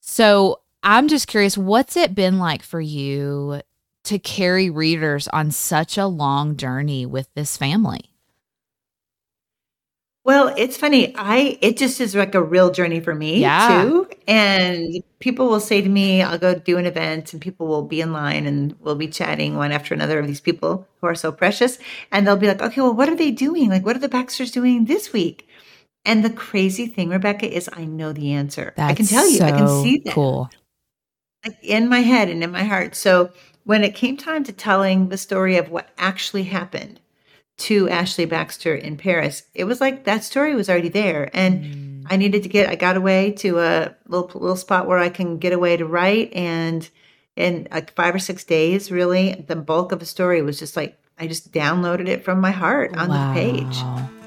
So 0.00 0.60
I'm 0.82 1.08
just 1.08 1.26
curious, 1.26 1.58
what's 1.58 1.96
it 1.96 2.14
been 2.14 2.38
like 2.38 2.62
for 2.62 2.80
you 2.80 3.60
to 4.04 4.18
carry 4.18 4.70
readers 4.70 5.28
on 5.28 5.50
such 5.50 5.96
a 5.98 6.06
long 6.06 6.56
journey 6.56 7.06
with 7.06 7.28
this 7.34 7.56
family? 7.56 8.10
Well, 10.24 10.54
it's 10.56 10.76
funny. 10.76 11.14
I 11.16 11.58
it 11.60 11.76
just 11.76 12.00
is 12.00 12.14
like 12.14 12.34
a 12.34 12.42
real 12.42 12.70
journey 12.70 13.00
for 13.00 13.14
me 13.14 13.40
yeah. 13.40 13.82
too. 13.84 14.08
And 14.26 15.02
people 15.18 15.48
will 15.48 15.60
say 15.60 15.82
to 15.82 15.88
me, 15.88 16.22
I'll 16.22 16.38
go 16.38 16.54
do 16.54 16.78
an 16.78 16.86
event 16.86 17.32
and 17.32 17.42
people 17.42 17.66
will 17.66 17.82
be 17.82 18.00
in 18.00 18.12
line 18.12 18.46
and 18.46 18.74
we'll 18.80 18.94
be 18.94 19.08
chatting 19.08 19.56
one 19.56 19.70
after 19.70 19.94
another 19.94 20.18
of 20.18 20.26
these 20.26 20.40
people 20.40 20.88
who 21.00 21.06
are 21.06 21.14
so 21.14 21.30
precious. 21.30 21.78
And 22.10 22.26
they'll 22.26 22.36
be 22.36 22.46
like, 22.46 22.62
okay, 22.62 22.80
well, 22.80 22.94
what 22.94 23.08
are 23.08 23.16
they 23.16 23.30
doing? 23.30 23.68
Like, 23.68 23.84
what 23.84 23.96
are 23.96 24.00
the 24.00 24.08
Baxters 24.08 24.50
doing 24.50 24.86
this 24.86 25.12
week? 25.12 25.48
And 26.06 26.24
the 26.24 26.30
crazy 26.30 26.86
thing, 26.86 27.10
Rebecca, 27.10 27.50
is 27.50 27.68
I 27.72 27.84
know 27.84 28.12
the 28.12 28.32
answer. 28.32 28.72
That's 28.76 28.92
I 28.92 28.94
can 28.94 29.06
tell 29.06 29.28
you, 29.28 29.38
so 29.38 29.44
I 29.46 29.52
can 29.52 29.82
see 29.82 30.02
that. 30.04 30.14
Cool. 30.14 30.50
Like 31.44 31.58
in 31.62 31.88
my 31.88 32.00
head 32.00 32.28
and 32.28 32.42
in 32.42 32.50
my 32.50 32.64
heart. 32.64 32.94
So 32.94 33.30
when 33.64 33.84
it 33.84 33.94
came 33.94 34.16
time 34.16 34.44
to 34.44 34.52
telling 34.52 35.08
the 35.08 35.16
story 35.18 35.56
of 35.56 35.70
what 35.70 35.90
actually 35.98 36.44
happened, 36.44 37.00
to 37.56 37.88
Ashley 37.88 38.24
Baxter 38.24 38.74
in 38.74 38.96
Paris, 38.96 39.44
it 39.54 39.64
was 39.64 39.80
like 39.80 40.04
that 40.04 40.24
story 40.24 40.54
was 40.54 40.68
already 40.68 40.88
there. 40.88 41.30
And 41.32 41.64
mm. 41.64 41.93
I 42.06 42.16
needed 42.16 42.42
to 42.42 42.48
get, 42.48 42.68
I 42.68 42.74
got 42.74 42.96
away 42.96 43.32
to 43.32 43.60
a 43.60 43.94
little, 44.06 44.28
little 44.40 44.56
spot 44.56 44.86
where 44.86 44.98
I 44.98 45.08
can 45.08 45.38
get 45.38 45.52
away 45.52 45.76
to 45.76 45.86
write. 45.86 46.32
And 46.32 46.88
in 47.36 47.68
like 47.70 47.94
five 47.94 48.14
or 48.14 48.18
six 48.18 48.44
days, 48.44 48.90
really, 48.90 49.44
the 49.46 49.56
bulk 49.56 49.92
of 49.92 50.00
the 50.00 50.06
story 50.06 50.42
was 50.42 50.58
just 50.58 50.76
like, 50.76 50.98
I 51.18 51.26
just 51.26 51.52
downloaded 51.52 52.08
it 52.08 52.24
from 52.24 52.40
my 52.40 52.50
heart 52.50 52.96
on 52.96 53.08
wow. 53.08 53.28
the 53.28 53.40
page. 53.40 54.23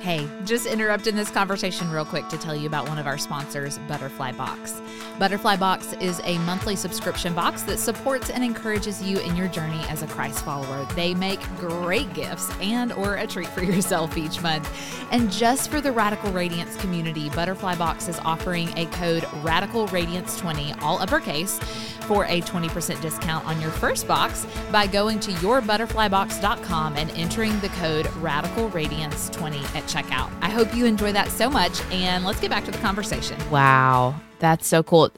Hey, 0.00 0.28
just 0.44 0.66
interrupting 0.66 1.16
this 1.16 1.28
conversation 1.28 1.90
real 1.90 2.04
quick 2.04 2.28
to 2.28 2.38
tell 2.38 2.54
you 2.54 2.68
about 2.68 2.88
one 2.88 2.98
of 2.98 3.08
our 3.08 3.18
sponsors, 3.18 3.78
Butterfly 3.88 4.30
Box. 4.30 4.80
Butterfly 5.18 5.56
Box 5.56 5.92
is 5.94 6.20
a 6.22 6.38
monthly 6.38 6.76
subscription 6.76 7.34
box 7.34 7.62
that 7.62 7.80
supports 7.80 8.30
and 8.30 8.44
encourages 8.44 9.02
you 9.02 9.18
in 9.18 9.34
your 9.34 9.48
journey 9.48 9.82
as 9.88 10.04
a 10.04 10.06
Christ 10.06 10.44
follower. 10.44 10.86
They 10.94 11.14
make 11.14 11.40
great 11.56 12.14
gifts 12.14 12.48
and 12.60 12.92
or 12.92 13.16
a 13.16 13.26
treat 13.26 13.48
for 13.48 13.62
yourself 13.64 14.16
each 14.16 14.40
month. 14.40 14.70
And 15.10 15.32
just 15.32 15.68
for 15.68 15.80
the 15.80 15.90
Radical 15.90 16.30
Radiance 16.30 16.76
community, 16.76 17.28
Butterfly 17.30 17.74
Box 17.74 18.06
is 18.06 18.20
offering 18.20 18.68
a 18.78 18.86
code 18.86 19.26
Radical 19.42 19.88
Radiance 19.88 20.38
20 20.38 20.74
all 20.74 21.02
uppercase 21.02 21.58
for 22.02 22.24
a 22.26 22.40
20% 22.42 23.00
discount 23.02 23.44
on 23.46 23.60
your 23.60 23.70
first 23.70 24.06
box 24.06 24.46
by 24.70 24.86
going 24.86 25.18
to 25.20 25.32
yourbutterflybox.com 25.32 26.96
and 26.96 27.10
entering 27.10 27.58
the 27.60 27.68
code 27.70 28.06
Radical 28.16 28.68
Radiance 28.70 29.28
20 29.30 29.58
at 29.74 29.87
checkout. 29.88 30.30
I 30.42 30.50
hope 30.50 30.74
you 30.74 30.86
enjoy 30.86 31.12
that 31.12 31.28
so 31.28 31.50
much 31.50 31.80
and 31.90 32.24
let's 32.24 32.40
get 32.40 32.50
back 32.50 32.64
to 32.66 32.70
the 32.70 32.78
conversation. 32.78 33.36
Wow. 33.50 34.20
That's 34.38 34.66
so 34.66 34.82
cool. 34.82 35.10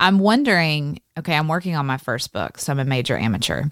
I'm 0.00 0.18
wondering, 0.18 1.00
okay, 1.18 1.34
I'm 1.34 1.48
working 1.48 1.74
on 1.76 1.86
my 1.86 1.96
first 1.96 2.32
book, 2.32 2.58
so 2.58 2.72
I'm 2.72 2.78
a 2.78 2.84
major 2.84 3.16
amateur. 3.16 3.64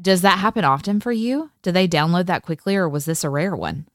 Does 0.00 0.22
that 0.22 0.38
happen 0.38 0.64
often 0.64 1.00
for 1.00 1.12
you? 1.12 1.50
Do 1.62 1.72
they 1.72 1.88
download 1.88 2.26
that 2.26 2.42
quickly 2.42 2.76
or 2.76 2.88
was 2.88 3.04
this 3.04 3.24
a 3.24 3.28
rare 3.28 3.54
one? 3.54 3.86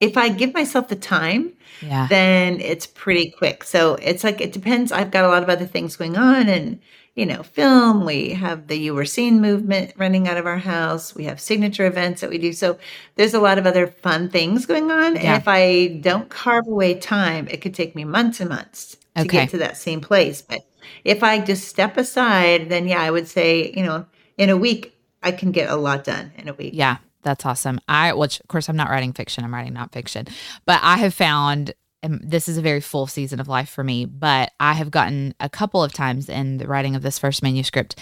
If 0.00 0.16
I 0.16 0.28
give 0.28 0.52
myself 0.52 0.88
the 0.88 0.96
time, 0.96 1.52
yeah. 1.80 2.06
then 2.08 2.60
it's 2.60 2.86
pretty 2.86 3.30
quick. 3.30 3.64
So 3.64 3.94
it's 3.96 4.24
like 4.24 4.40
it 4.40 4.52
depends. 4.52 4.92
I've 4.92 5.10
got 5.10 5.24
a 5.24 5.28
lot 5.28 5.42
of 5.42 5.48
other 5.48 5.66
things 5.66 5.96
going 5.96 6.16
on 6.16 6.48
and 6.48 6.80
you 7.14 7.26
know, 7.26 7.42
film. 7.42 8.04
We 8.04 8.30
have 8.30 8.66
the 8.66 8.76
You 8.76 8.94
Were 8.94 9.04
Seen 9.04 9.40
movement 9.40 9.92
running 9.96 10.26
out 10.26 10.36
of 10.36 10.46
our 10.46 10.58
house. 10.58 11.14
We 11.14 11.24
have 11.24 11.40
signature 11.40 11.86
events 11.86 12.20
that 12.20 12.30
we 12.30 12.38
do. 12.38 12.52
So 12.52 12.78
there's 13.14 13.34
a 13.34 13.40
lot 13.40 13.58
of 13.58 13.66
other 13.66 13.86
fun 13.86 14.28
things 14.28 14.66
going 14.66 14.90
on. 14.90 15.14
Yeah. 15.14 15.20
And 15.20 15.42
if 15.42 15.46
I 15.46 16.00
don't 16.00 16.28
carve 16.28 16.66
away 16.66 16.94
time, 16.94 17.46
it 17.48 17.60
could 17.60 17.74
take 17.74 17.94
me 17.94 18.04
months 18.04 18.40
and 18.40 18.48
months 18.48 18.96
to 19.16 19.22
okay. 19.22 19.28
get 19.28 19.50
to 19.50 19.58
that 19.58 19.76
same 19.76 20.00
place. 20.00 20.42
But 20.42 20.66
if 21.04 21.22
I 21.22 21.38
just 21.38 21.68
step 21.68 21.96
aside, 21.96 22.68
then 22.68 22.88
yeah, 22.88 23.00
I 23.00 23.10
would 23.10 23.28
say, 23.28 23.72
you 23.76 23.84
know, 23.84 24.06
in 24.36 24.50
a 24.50 24.56
week, 24.56 24.92
I 25.22 25.30
can 25.30 25.52
get 25.52 25.70
a 25.70 25.76
lot 25.76 26.04
done 26.04 26.32
in 26.36 26.48
a 26.48 26.54
week. 26.54 26.74
Yeah. 26.74 26.96
That's 27.24 27.44
awesome. 27.44 27.80
I, 27.88 28.12
which 28.12 28.38
of 28.40 28.48
course 28.48 28.68
I'm 28.68 28.76
not 28.76 28.90
writing 28.90 29.12
fiction, 29.12 29.44
I'm 29.44 29.52
writing 29.54 29.74
nonfiction, 29.74 30.30
but 30.66 30.78
I 30.82 30.98
have 30.98 31.14
found 31.14 31.74
and 32.04 32.20
this 32.22 32.48
is 32.48 32.58
a 32.58 32.62
very 32.62 32.82
full 32.82 33.06
season 33.06 33.40
of 33.40 33.48
life 33.48 33.70
for 33.70 33.82
me, 33.82 34.04
but 34.04 34.52
I 34.60 34.74
have 34.74 34.90
gotten 34.90 35.34
a 35.40 35.48
couple 35.48 35.82
of 35.82 35.94
times 35.94 36.28
in 36.28 36.58
the 36.58 36.68
writing 36.68 36.94
of 36.94 37.00
this 37.02 37.18
first 37.18 37.42
manuscript 37.42 37.98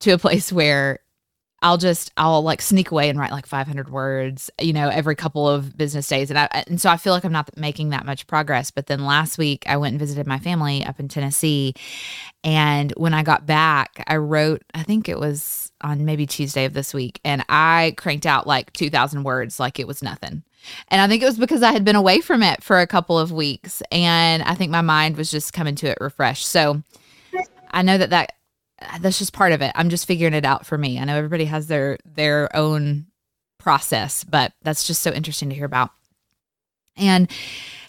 to 0.00 0.10
a 0.10 0.18
place 0.18 0.52
where 0.52 1.00
I'll 1.64 1.78
just 1.78 2.12
I'll 2.18 2.42
like 2.42 2.60
sneak 2.60 2.90
away 2.90 3.08
and 3.08 3.18
write 3.18 3.32
like 3.32 3.46
500 3.46 3.88
words, 3.88 4.50
you 4.60 4.74
know, 4.74 4.90
every 4.90 5.16
couple 5.16 5.48
of 5.48 5.74
business 5.76 6.06
days, 6.06 6.28
and 6.28 6.38
I 6.38 6.46
and 6.66 6.78
so 6.78 6.90
I 6.90 6.98
feel 6.98 7.14
like 7.14 7.24
I'm 7.24 7.32
not 7.32 7.56
making 7.56 7.88
that 7.88 8.04
much 8.04 8.26
progress. 8.26 8.70
But 8.70 8.86
then 8.86 9.06
last 9.06 9.38
week 9.38 9.64
I 9.66 9.78
went 9.78 9.94
and 9.94 9.98
visited 9.98 10.26
my 10.26 10.38
family 10.38 10.84
up 10.84 11.00
in 11.00 11.08
Tennessee, 11.08 11.74
and 12.44 12.92
when 12.98 13.14
I 13.14 13.22
got 13.22 13.46
back, 13.46 14.04
I 14.06 14.16
wrote 14.16 14.62
I 14.74 14.82
think 14.82 15.08
it 15.08 15.18
was 15.18 15.72
on 15.80 16.04
maybe 16.04 16.26
Tuesday 16.26 16.66
of 16.66 16.74
this 16.74 16.92
week, 16.92 17.18
and 17.24 17.42
I 17.48 17.94
cranked 17.96 18.26
out 18.26 18.46
like 18.46 18.70
2,000 18.74 19.24
words 19.24 19.58
like 19.58 19.80
it 19.80 19.86
was 19.86 20.02
nothing. 20.02 20.42
And 20.88 21.00
I 21.00 21.08
think 21.08 21.22
it 21.22 21.26
was 21.26 21.38
because 21.38 21.62
I 21.62 21.72
had 21.72 21.84
been 21.84 21.96
away 21.96 22.20
from 22.20 22.42
it 22.42 22.62
for 22.62 22.80
a 22.80 22.86
couple 22.86 23.18
of 23.18 23.32
weeks 23.32 23.82
and 23.92 24.42
I 24.42 24.54
think 24.54 24.70
my 24.70 24.80
mind 24.80 25.18
was 25.18 25.30
just 25.30 25.52
coming 25.52 25.74
to 25.76 25.88
it 25.88 25.98
refreshed. 26.00 26.46
So 26.46 26.82
I 27.70 27.82
know 27.82 27.98
that 27.98 28.08
that 28.10 28.32
that's 29.00 29.18
just 29.18 29.32
part 29.32 29.52
of 29.52 29.62
it. 29.62 29.72
I'm 29.74 29.90
just 29.90 30.06
figuring 30.06 30.34
it 30.34 30.44
out 30.44 30.66
for 30.66 30.78
me. 30.78 30.98
I 30.98 31.04
know 31.04 31.16
everybody 31.16 31.44
has 31.46 31.66
their 31.66 31.98
their 32.04 32.54
own 32.56 33.06
process, 33.58 34.24
but 34.24 34.52
that's 34.62 34.86
just 34.86 35.02
so 35.02 35.12
interesting 35.12 35.48
to 35.48 35.54
hear 35.54 35.64
about. 35.64 35.90
And 36.96 37.30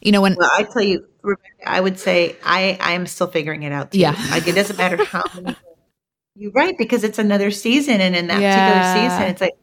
you 0.01 0.11
know 0.11 0.21
when 0.21 0.35
well, 0.35 0.49
I 0.51 0.63
tell 0.63 0.81
you, 0.81 1.05
Rebecca, 1.21 1.49
I 1.65 1.79
would 1.79 1.99
say 1.99 2.35
I 2.43 2.77
I 2.79 2.93
am 2.93 3.05
still 3.07 3.27
figuring 3.27 3.63
it 3.63 3.71
out. 3.71 3.91
Too. 3.91 3.99
Yeah, 3.99 4.15
like 4.31 4.47
it 4.47 4.55
doesn't 4.55 4.77
matter 4.77 5.03
how 5.03 5.23
many. 5.35 5.55
you 6.35 6.51
write 6.51 6.77
because 6.77 7.03
it's 7.03 7.19
another 7.19 7.51
season, 7.51 8.01
and 8.01 8.15
in 8.15 8.27
that 8.27 8.41
yeah. 8.41 8.93
particular 8.93 9.09
season, 9.09 9.31
it's 9.31 9.41
like 9.41 9.53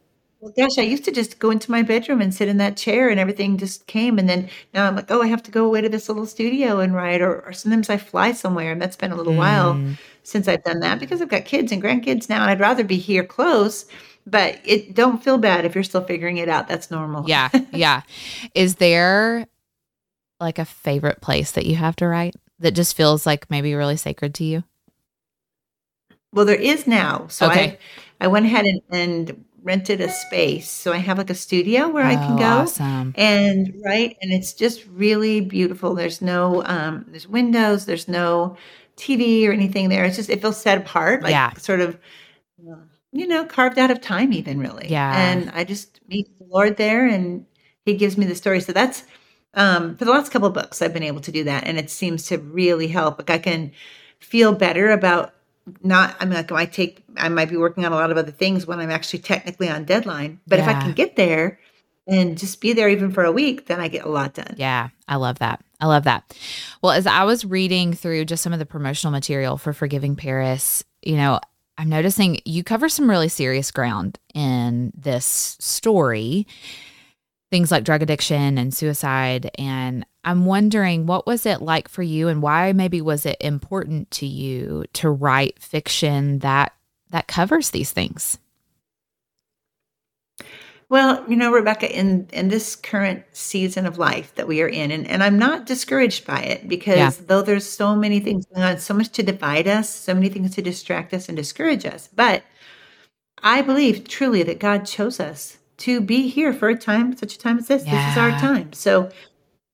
well, 0.43 0.53
gosh, 0.57 0.77
I 0.77 0.83
used 0.83 1.05
to 1.05 1.13
just 1.13 1.39
go 1.39 1.53
into 1.53 1.71
my 1.71 1.83
bedroom 1.83 2.21
and 2.21 2.35
sit 2.35 2.49
in 2.49 2.57
that 2.57 2.77
chair 2.77 3.09
and 3.09 3.21
everything 3.21 3.59
just 3.59 3.87
came. 3.87 4.19
And 4.19 4.29
then 4.29 4.51
now 4.75 4.89
I'm 4.89 4.97
like, 4.97 5.09
oh, 5.09 5.23
I 5.23 5.29
have 5.29 5.45
to 5.45 5.53
go 5.53 5.65
away 5.65 5.83
to 5.83 5.89
this 5.89 6.09
little 6.09 6.27
studio 6.27 6.81
and 6.81 6.93
write. 6.93 7.21
Or, 7.21 7.43
or 7.43 7.53
sometimes 7.53 7.89
I 7.89 7.97
fly 7.97 8.33
somewhere. 8.33 8.73
And 8.73 8.83
that's 8.83 8.97
been 8.97 9.13
a 9.13 9.17
little 9.17 9.35
mm. 9.35 9.39
while 9.39 9.81
since 10.23 10.49
I've 10.49 10.65
done 10.65 10.81
that 10.81 11.01
because 11.01 11.21
I've 11.21 11.29
got 11.29 11.45
kids 11.45 11.73
and 11.73 11.83
grandkids 11.83 12.29
now. 12.29 12.43
And 12.43 12.51
I'd 12.51 12.61
rather 12.61 12.85
be 12.85 12.97
here 12.97 13.25
close. 13.25 13.87
but 14.27 14.61
it 14.65 14.95
don't 14.95 15.23
feel 15.23 15.39
bad 15.39 15.65
if 15.65 15.75
you're 15.75 15.85
still 15.85 16.05
figuring 16.05 16.37
it 16.37 16.49
out. 16.49 16.69
That's 16.69 16.91
normal. 16.91 17.29
Yeah. 17.29 17.49
Yeah. 17.73 18.03
Is 18.55 18.77
there 18.77 19.47
like 20.39 20.59
a 20.59 20.65
favorite 20.65 21.21
place 21.21 21.53
that 21.53 21.67
you 21.67 21.77
have 21.77 21.97
to 21.97 22.07
write 22.07 22.37
that 22.61 22.73
just 22.73 22.97
feels 22.97 23.27
like 23.27 23.51
maybe 23.51 23.75
really 23.75 23.97
sacred 23.97 24.35
to 24.35 24.45
you? 24.45 24.65
Well, 26.33 26.45
there 26.45 26.55
is 26.55 26.87
now. 26.87 27.27
So 27.29 27.47
okay. 27.51 27.79
I 28.21 28.25
I 28.25 28.29
went 28.29 28.47
ahead 28.47 28.65
and, 28.65 28.81
and 28.91 29.45
rented 29.63 30.01
a 30.01 30.09
space. 30.11 30.71
So 30.71 30.93
I 30.93 30.99
have 30.99 31.19
like 31.19 31.31
a 31.31 31.35
studio 31.35 31.89
where 31.89 32.05
oh, 32.05 32.09
I 32.09 32.15
can 32.15 32.35
oh, 32.35 32.39
go. 32.39 32.45
Awesome. 32.45 33.15
And 33.17 33.75
right. 33.85 34.17
And 34.21 34.33
it's 34.33 34.53
just 34.53 34.87
really 34.87 35.41
beautiful. 35.41 35.95
There's 35.95 36.23
no 36.23 36.65
um 36.67 37.07
there's 37.09 37.29
windows, 37.29 37.87
there's 37.87 38.09
no 38.09 38.57
TV 39.03 39.49
or 39.49 39.53
anything 39.53 39.89
there. 39.89 40.05
It's 40.05 40.17
just 40.17 40.31
it 40.31 40.41
feels 40.41 40.61
set 40.61 40.79
apart, 40.79 41.23
like 41.23 41.33
yeah. 41.33 41.53
sort 41.55 41.81
of 41.81 41.99
you 43.15 43.27
know, 43.27 43.45
carved 43.45 43.79
out 43.79 43.91
of 43.91 44.01
time 44.01 44.33
even 44.33 44.59
really. 44.59 44.89
Yeah. 44.89 45.15
And 45.15 45.51
I 45.51 45.65
just 45.65 46.01
meet 46.09 46.39
the 46.39 46.45
Lord 46.45 46.79
there 46.79 47.07
and 47.07 47.45
he 47.85 47.95
gives 47.95 48.17
me 48.17 48.25
the 48.25 48.35
story. 48.35 48.61
So 48.61 48.73
that's 48.73 49.05
um 49.55 49.97
for 49.97 50.07
the 50.07 50.11
last 50.11 50.33
couple 50.33 50.49
of 50.49 50.55
books 50.55 50.81
I've 50.81 50.95
been 50.95 51.03
able 51.03 51.21
to 51.21 51.33
do 51.33 51.45
that 51.45 51.65
and 51.67 51.79
it 51.79 51.91
seems 51.91 52.25
to 52.29 52.39
really 52.39 52.89
help. 52.89 53.19
Like 53.19 53.31
I 53.31 53.39
can 53.39 53.73
feel 54.19 54.55
better 54.55 54.91
about 54.91 55.35
not 55.83 56.17
i 56.21 56.25
mean 56.25 56.35
like 56.35 56.51
i 56.51 56.55
might 56.55 56.73
take 56.73 57.05
i 57.17 57.29
might 57.29 57.49
be 57.49 57.57
working 57.57 57.85
on 57.85 57.93
a 57.93 57.95
lot 57.95 58.11
of 58.11 58.17
other 58.17 58.33
things 58.33 58.67
when 58.67 58.81
i'm 58.81 58.91
actually 58.91 59.19
technically 59.19 59.69
on 59.69 59.85
deadline 59.85 60.41
but 60.47 60.59
yeah. 60.59 60.69
if 60.69 60.77
i 60.77 60.81
can 60.81 60.93
get 60.93 61.17
there 61.17 61.61
and 62.09 62.37
just 62.37 62.61
be 62.61 62.73
there 62.73 62.89
even 62.89 63.13
for 63.13 63.25
a 63.25 63.33
week 63.33 63.67
then 63.67 63.81
i 63.81 63.89
get 63.89 64.05
a 64.05 64.09
lot 64.09 64.35
done 64.35 64.55
yeah 64.57 64.89
i 65.07 65.15
love 65.15 65.39
that 65.39 65.65
i 65.83 65.87
love 65.87 66.05
that 66.05 66.35
well 66.83 66.93
as 66.93 67.07
i 67.07 67.25
was 67.25 67.45
reading 67.45 67.93
through 67.93 68.25
just 68.25 68.43
some 68.43 68.55
of 68.55 68.59
the 68.59 68.67
promotional 68.67 69.13
material 69.13 69.59
for 69.59 69.75
forgiving 69.75 70.17
paris 70.17 70.83
you 71.03 71.17
know 71.17 71.39
i'm 71.77 71.91
noticing 71.91 72.41
you 72.47 72.65
cover 72.65 72.89
some 72.89 73.11
really 73.11 73.29
serious 73.29 73.71
ground 73.71 74.19
in 74.35 74.91
this 74.97 75.57
story 75.61 76.47
things 77.51 77.71
like 77.71 77.85
drug 77.85 78.01
addiction 78.03 78.57
and 78.57 78.73
suicide 78.73 79.51
and 79.59 80.07
I'm 80.25 80.47
wondering 80.47 81.07
what 81.07 81.27
was 81.27 81.47
it 81.47 81.61
like 81.61 81.89
for 81.89 82.03
you 82.03 82.29
and 82.29 82.43
why 82.43 82.73
maybe 82.73 83.01
was 83.01 83.27
it 83.27 83.37
important 83.41 84.11
to 84.13 84.27
you 84.27 84.85
to 84.95 85.11
write 85.11 85.61
fiction 85.61 86.39
that 86.41 86.73
that 87.11 87.29
covers 87.29 87.71
these 87.71 87.91
things? 87.91 88.39
Well, 90.93 91.25
you 91.27 91.37
know, 91.37 91.51
Rebecca, 91.51 91.91
in 91.91 92.29
in 92.35 92.49
this 92.49 92.77
current 92.77 93.25
season 93.33 93.87
of 93.87 93.97
life 93.97 94.35
that 94.35 94.47
we 94.47 94.61
are 94.61 94.69
in, 94.69 94.91
and, 94.91 95.07
and 95.07 95.23
I'm 95.23 95.39
not 95.39 95.65
discouraged 95.65 96.27
by 96.27 96.41
it 96.41 96.69
because 96.69 96.97
yeah. 96.99 97.11
though 97.29 97.41
there's 97.41 97.67
so 97.67 97.97
many 97.97 98.21
things 98.21 98.45
going 98.45 98.63
on, 98.63 98.77
so 98.77 98.93
much 98.93 99.09
to 99.13 99.23
divide 99.23 99.67
us, 99.67 99.89
so 99.89 100.13
many 100.13 100.29
things 100.29 100.55
to 100.55 100.61
distract 100.61 101.15
us 101.15 101.31
and 101.31 101.37
discourage 101.37 101.87
us. 101.87 102.11
But 102.15 102.43
I 103.43 103.63
believe 103.63 104.07
truly 104.07 104.43
that 104.43 104.59
God 104.59 104.85
chose 104.85 105.19
us 105.19 105.57
to 105.79 106.03
be 106.03 106.29
here 106.29 106.53
for 106.53 106.69
a 106.69 106.77
time, 106.77 107.17
such 107.17 107.37
a 107.37 107.39
time 107.39 107.57
as 107.57 107.69
this. 107.69 107.87
Yeah. 107.87 107.93
This 107.93 108.13
is 108.13 108.19
our 108.19 108.31
time. 108.33 108.75
So 108.75 109.11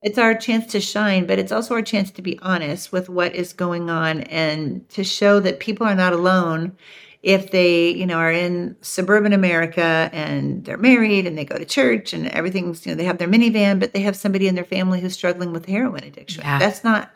it's 0.02 0.18
our 0.18 0.36
chance 0.36 0.70
to 0.70 0.80
shine, 0.80 1.26
but 1.26 1.40
it's 1.40 1.50
also 1.50 1.74
our 1.74 1.82
chance 1.82 2.12
to 2.12 2.22
be 2.22 2.38
honest 2.42 2.92
with 2.92 3.08
what 3.08 3.34
is 3.34 3.52
going 3.52 3.90
on 3.90 4.20
and 4.20 4.88
to 4.90 5.02
show 5.02 5.40
that 5.40 5.58
people 5.58 5.84
are 5.84 5.96
not 5.96 6.12
alone 6.12 6.76
if 7.22 7.50
they, 7.50 7.90
you 7.90 8.06
know, 8.06 8.16
are 8.16 8.30
in 8.30 8.76
suburban 8.80 9.32
America 9.32 10.08
and 10.12 10.64
they're 10.64 10.76
married 10.76 11.26
and 11.26 11.36
they 11.36 11.44
go 11.44 11.58
to 11.58 11.64
church 11.64 12.12
and 12.12 12.28
everything's, 12.28 12.86
you 12.86 12.92
know, 12.92 12.96
they 12.96 13.04
have 13.04 13.18
their 13.18 13.28
minivan, 13.28 13.80
but 13.80 13.92
they 13.92 14.00
have 14.00 14.16
somebody 14.16 14.46
in 14.46 14.54
their 14.54 14.64
family 14.64 15.00
who's 15.00 15.14
struggling 15.14 15.52
with 15.52 15.66
heroin 15.66 16.04
addiction. 16.04 16.42
Yeah. 16.44 16.58
That's 16.58 16.84
not 16.84 17.10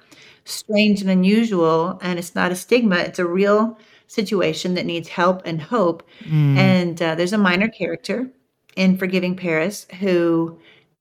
strange 0.44 1.00
and 1.00 1.10
unusual 1.10 1.98
and 2.02 2.18
it's 2.18 2.34
not 2.34 2.50
a 2.50 2.56
stigma. 2.56 2.96
It's 2.96 3.20
a 3.20 3.26
real 3.26 3.78
situation 4.08 4.74
that 4.74 4.86
needs 4.86 5.08
help 5.08 5.42
and 5.44 5.62
hope. 5.62 6.02
Mm. 6.24 6.56
And 6.56 7.02
uh, 7.02 7.14
there's 7.14 7.32
a 7.32 7.38
minor 7.38 7.68
character 7.68 8.28
in 8.76 8.98
Forgiving 8.98 9.36
Paris 9.36 9.86
who 10.00 10.58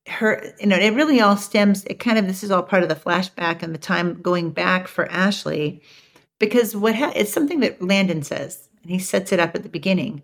her 0.08 0.54
you 0.60 0.66
know 0.66 0.76
it 0.76 0.96
really 0.96 1.22
all 1.22 1.38
stems 1.38 1.86
it 1.86 2.00
kind 2.00 2.18
of 2.18 2.26
this 2.26 2.44
is 2.44 2.50
all 2.50 2.64
part 2.64 2.82
of 2.82 2.90
the 2.90 2.96
flashback 2.96 3.62
and 3.62 3.74
the 3.74 3.80
time 3.80 4.20
going 4.20 4.50
back 4.50 4.88
for 4.88 5.10
ashley 5.12 5.80
because 6.40 6.76
what 6.76 6.96
ha- 6.96 7.14
it's 7.16 7.32
something 7.32 7.60
that 7.60 7.80
landon 7.84 8.24
says 8.24 8.68
and 8.82 8.92
he 8.92 9.00
sets 9.00 9.32
it 9.32 9.40
up 9.40 9.56
at 9.56 9.64
the 9.64 9.70
beginning 9.70 10.22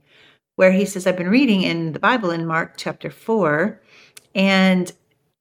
where 0.55 0.71
he 0.71 0.85
says 0.85 1.07
i've 1.07 1.17
been 1.17 1.29
reading 1.29 1.61
in 1.61 1.93
the 1.93 1.99
bible 1.99 2.31
in 2.31 2.45
mark 2.45 2.73
chapter 2.77 3.09
4 3.09 3.81
and 4.35 4.91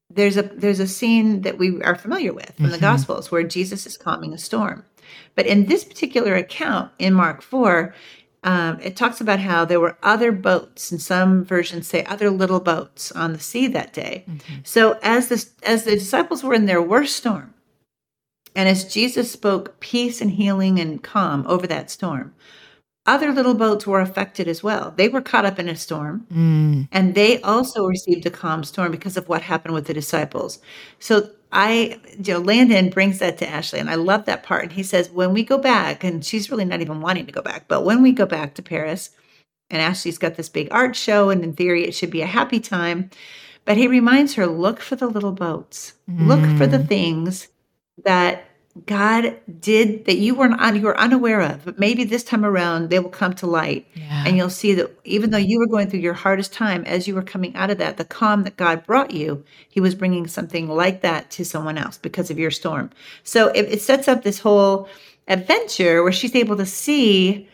there's 0.08 0.36
a 0.36 0.42
there's 0.42 0.80
a 0.80 0.86
scene 0.86 1.42
that 1.42 1.58
we 1.58 1.82
are 1.82 1.96
familiar 1.96 2.32
with 2.32 2.54
from 2.54 2.66
mm-hmm. 2.66 2.72
the 2.72 2.78
gospels 2.78 3.30
where 3.30 3.42
jesus 3.42 3.86
is 3.86 3.96
calming 3.96 4.32
a 4.32 4.38
storm 4.38 4.84
but 5.34 5.46
in 5.46 5.66
this 5.66 5.84
particular 5.84 6.34
account 6.34 6.90
in 6.98 7.12
mark 7.12 7.42
4 7.42 7.94
um, 8.46 8.78
it 8.80 8.94
talks 8.94 9.20
about 9.20 9.40
how 9.40 9.64
there 9.64 9.80
were 9.80 9.98
other 10.04 10.30
boats, 10.30 10.92
and 10.92 11.02
some 11.02 11.44
versions 11.44 11.88
say 11.88 12.04
other 12.04 12.30
little 12.30 12.60
boats 12.60 13.10
on 13.10 13.32
the 13.32 13.40
sea 13.40 13.66
that 13.66 13.92
day. 13.92 14.24
Mm-hmm. 14.28 14.54
So 14.62 15.00
as 15.02 15.28
the 15.28 15.44
as 15.68 15.82
the 15.82 15.96
disciples 15.96 16.44
were 16.44 16.54
in 16.54 16.66
their 16.66 16.80
worst 16.80 17.16
storm, 17.16 17.54
and 18.54 18.68
as 18.68 18.84
Jesus 18.84 19.32
spoke 19.32 19.80
peace 19.80 20.20
and 20.20 20.30
healing 20.30 20.78
and 20.78 21.02
calm 21.02 21.44
over 21.48 21.66
that 21.66 21.90
storm, 21.90 22.36
other 23.06 23.32
little 23.32 23.54
boats 23.54 23.86
were 23.86 24.00
affected 24.00 24.48
as 24.48 24.62
well. 24.62 24.92
They 24.96 25.08
were 25.08 25.20
caught 25.20 25.44
up 25.44 25.58
in 25.58 25.68
a 25.68 25.76
storm, 25.76 26.26
mm. 26.32 26.88
and 26.92 27.14
they 27.14 27.40
also 27.42 27.86
received 27.86 28.26
a 28.26 28.30
calm 28.30 28.64
storm 28.64 28.90
because 28.90 29.16
of 29.16 29.28
what 29.28 29.42
happened 29.42 29.74
with 29.74 29.86
the 29.86 29.94
disciples. 29.94 30.58
So 30.98 31.30
I, 31.52 32.00
you 32.22 32.34
know, 32.34 32.40
Landon 32.40 32.90
brings 32.90 33.18
that 33.20 33.38
to 33.38 33.48
Ashley, 33.48 33.78
and 33.78 33.88
I 33.88 33.94
love 33.94 34.24
that 34.24 34.42
part. 34.42 34.64
And 34.64 34.72
he 34.72 34.82
says, 34.82 35.10
when 35.10 35.32
we 35.32 35.44
go 35.44 35.58
back, 35.58 36.04
and 36.04 36.24
she's 36.24 36.50
really 36.50 36.64
not 36.64 36.80
even 36.80 37.00
wanting 37.00 37.26
to 37.26 37.32
go 37.32 37.42
back, 37.42 37.68
but 37.68 37.84
when 37.84 38.02
we 38.02 38.12
go 38.12 38.26
back 38.26 38.54
to 38.54 38.62
Paris, 38.62 39.10
and 39.70 39.80
Ashley's 39.82 40.18
got 40.18 40.34
this 40.34 40.48
big 40.48 40.68
art 40.70 40.96
show, 40.96 41.30
and 41.30 41.42
in 41.42 41.52
theory, 41.52 41.84
it 41.84 41.94
should 41.94 42.10
be 42.10 42.22
a 42.22 42.26
happy 42.26 42.60
time. 42.60 43.10
But 43.64 43.76
he 43.76 43.88
reminds 43.88 44.34
her, 44.34 44.46
look 44.46 44.80
for 44.80 44.96
the 44.96 45.08
little 45.08 45.32
boats, 45.32 45.94
mm. 46.08 46.26
look 46.26 46.40
for 46.58 46.66
the 46.66 46.78
mm. 46.78 46.88
things 46.88 47.48
that 48.04 48.45
God 48.84 49.38
did 49.60 50.04
that 50.04 50.18
you 50.18 50.34
were 50.34 50.48
not 50.48 50.76
you 50.76 50.82
were 50.82 50.98
unaware 50.98 51.40
of, 51.40 51.64
but 51.64 51.78
maybe 51.78 52.04
this 52.04 52.22
time 52.22 52.44
around 52.44 52.90
they 52.90 52.98
will 52.98 53.08
come 53.08 53.32
to 53.34 53.46
light, 53.46 53.86
yeah. 53.94 54.24
and 54.26 54.36
you'll 54.36 54.50
see 54.50 54.74
that 54.74 54.90
even 55.04 55.30
though 55.30 55.38
you 55.38 55.58
were 55.58 55.66
going 55.66 55.88
through 55.88 56.00
your 56.00 56.14
hardest 56.14 56.52
time, 56.52 56.84
as 56.84 57.08
you 57.08 57.14
were 57.14 57.22
coming 57.22 57.54
out 57.56 57.70
of 57.70 57.78
that, 57.78 57.96
the 57.96 58.04
calm 58.04 58.42
that 58.44 58.56
God 58.56 58.84
brought 58.84 59.12
you, 59.12 59.44
He 59.68 59.80
was 59.80 59.94
bringing 59.94 60.26
something 60.26 60.68
like 60.68 61.00
that 61.00 61.30
to 61.32 61.44
someone 61.44 61.78
else 61.78 61.96
because 61.96 62.30
of 62.30 62.38
your 62.38 62.50
storm. 62.50 62.90
So 63.22 63.48
it, 63.48 63.72
it 63.72 63.80
sets 63.80 64.08
up 64.08 64.22
this 64.22 64.40
whole 64.40 64.88
adventure 65.26 66.02
where 66.02 66.12
she's 66.12 66.34
able 66.34 66.56
to 66.56 66.66
see 66.66 67.48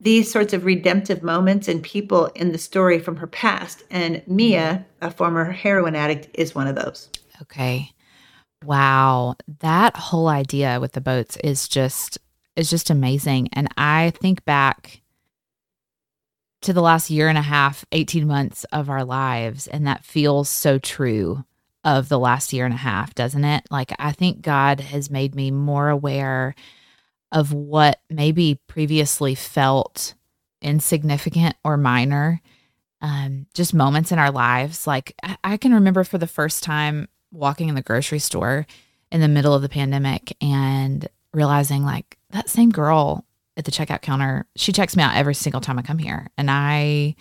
these 0.00 0.30
sorts 0.30 0.52
of 0.52 0.64
redemptive 0.64 1.22
moments 1.22 1.68
and 1.68 1.82
people 1.82 2.26
in 2.34 2.52
the 2.52 2.58
story 2.58 2.98
from 2.98 3.16
her 3.16 3.26
past, 3.26 3.82
and 3.90 4.22
Mia, 4.26 4.86
a 5.00 5.10
former 5.10 5.50
heroin 5.50 5.94
addict, 5.94 6.28
is 6.34 6.54
one 6.54 6.66
of 6.66 6.74
those. 6.74 7.10
Okay. 7.42 7.90
Wow, 8.64 9.36
that 9.60 9.96
whole 9.96 10.28
idea 10.28 10.80
with 10.80 10.92
the 10.92 11.00
boats 11.00 11.36
is 11.38 11.68
just 11.68 12.18
is 12.56 12.70
just 12.70 12.88
amazing 12.88 13.48
and 13.52 13.68
I 13.76 14.10
think 14.10 14.44
back 14.44 15.00
to 16.62 16.72
the 16.72 16.80
last 16.80 17.10
year 17.10 17.28
and 17.28 17.36
a 17.36 17.42
half, 17.42 17.84
18 17.92 18.26
months 18.26 18.64
of 18.72 18.88
our 18.88 19.04
lives 19.04 19.66
and 19.66 19.86
that 19.86 20.04
feels 20.04 20.48
so 20.48 20.78
true 20.78 21.44
of 21.84 22.08
the 22.08 22.18
last 22.18 22.52
year 22.52 22.64
and 22.64 22.72
a 22.72 22.78
half, 22.78 23.14
doesn't 23.14 23.44
it? 23.44 23.64
Like 23.70 23.92
I 23.98 24.12
think 24.12 24.40
God 24.40 24.80
has 24.80 25.10
made 25.10 25.34
me 25.34 25.50
more 25.50 25.88
aware 25.90 26.54
of 27.30 27.52
what 27.52 28.00
maybe 28.08 28.60
previously 28.68 29.34
felt 29.34 30.14
insignificant 30.62 31.56
or 31.64 31.76
minor 31.76 32.40
um, 33.02 33.46
just 33.52 33.74
moments 33.74 34.12
in 34.12 34.18
our 34.18 34.30
lives. 34.30 34.86
Like 34.86 35.14
I 35.42 35.58
can 35.58 35.74
remember 35.74 36.04
for 36.04 36.16
the 36.16 36.26
first 36.26 36.62
time 36.62 37.08
walking 37.34 37.68
in 37.68 37.74
the 37.74 37.82
grocery 37.82 38.18
store 38.18 38.66
in 39.12 39.20
the 39.20 39.28
middle 39.28 39.54
of 39.54 39.62
the 39.62 39.68
pandemic 39.68 40.36
and 40.40 41.08
realizing 41.32 41.84
like 41.84 42.16
that 42.30 42.48
same 42.48 42.70
girl 42.70 43.24
at 43.56 43.64
the 43.64 43.70
checkout 43.70 44.02
counter, 44.02 44.46
she 44.56 44.72
checks 44.72 44.96
me 44.96 45.02
out 45.02 45.16
every 45.16 45.34
single 45.34 45.60
time 45.60 45.78
I 45.78 45.82
come 45.82 45.98
here. 45.98 46.28
And 46.36 46.50
I 46.50 47.14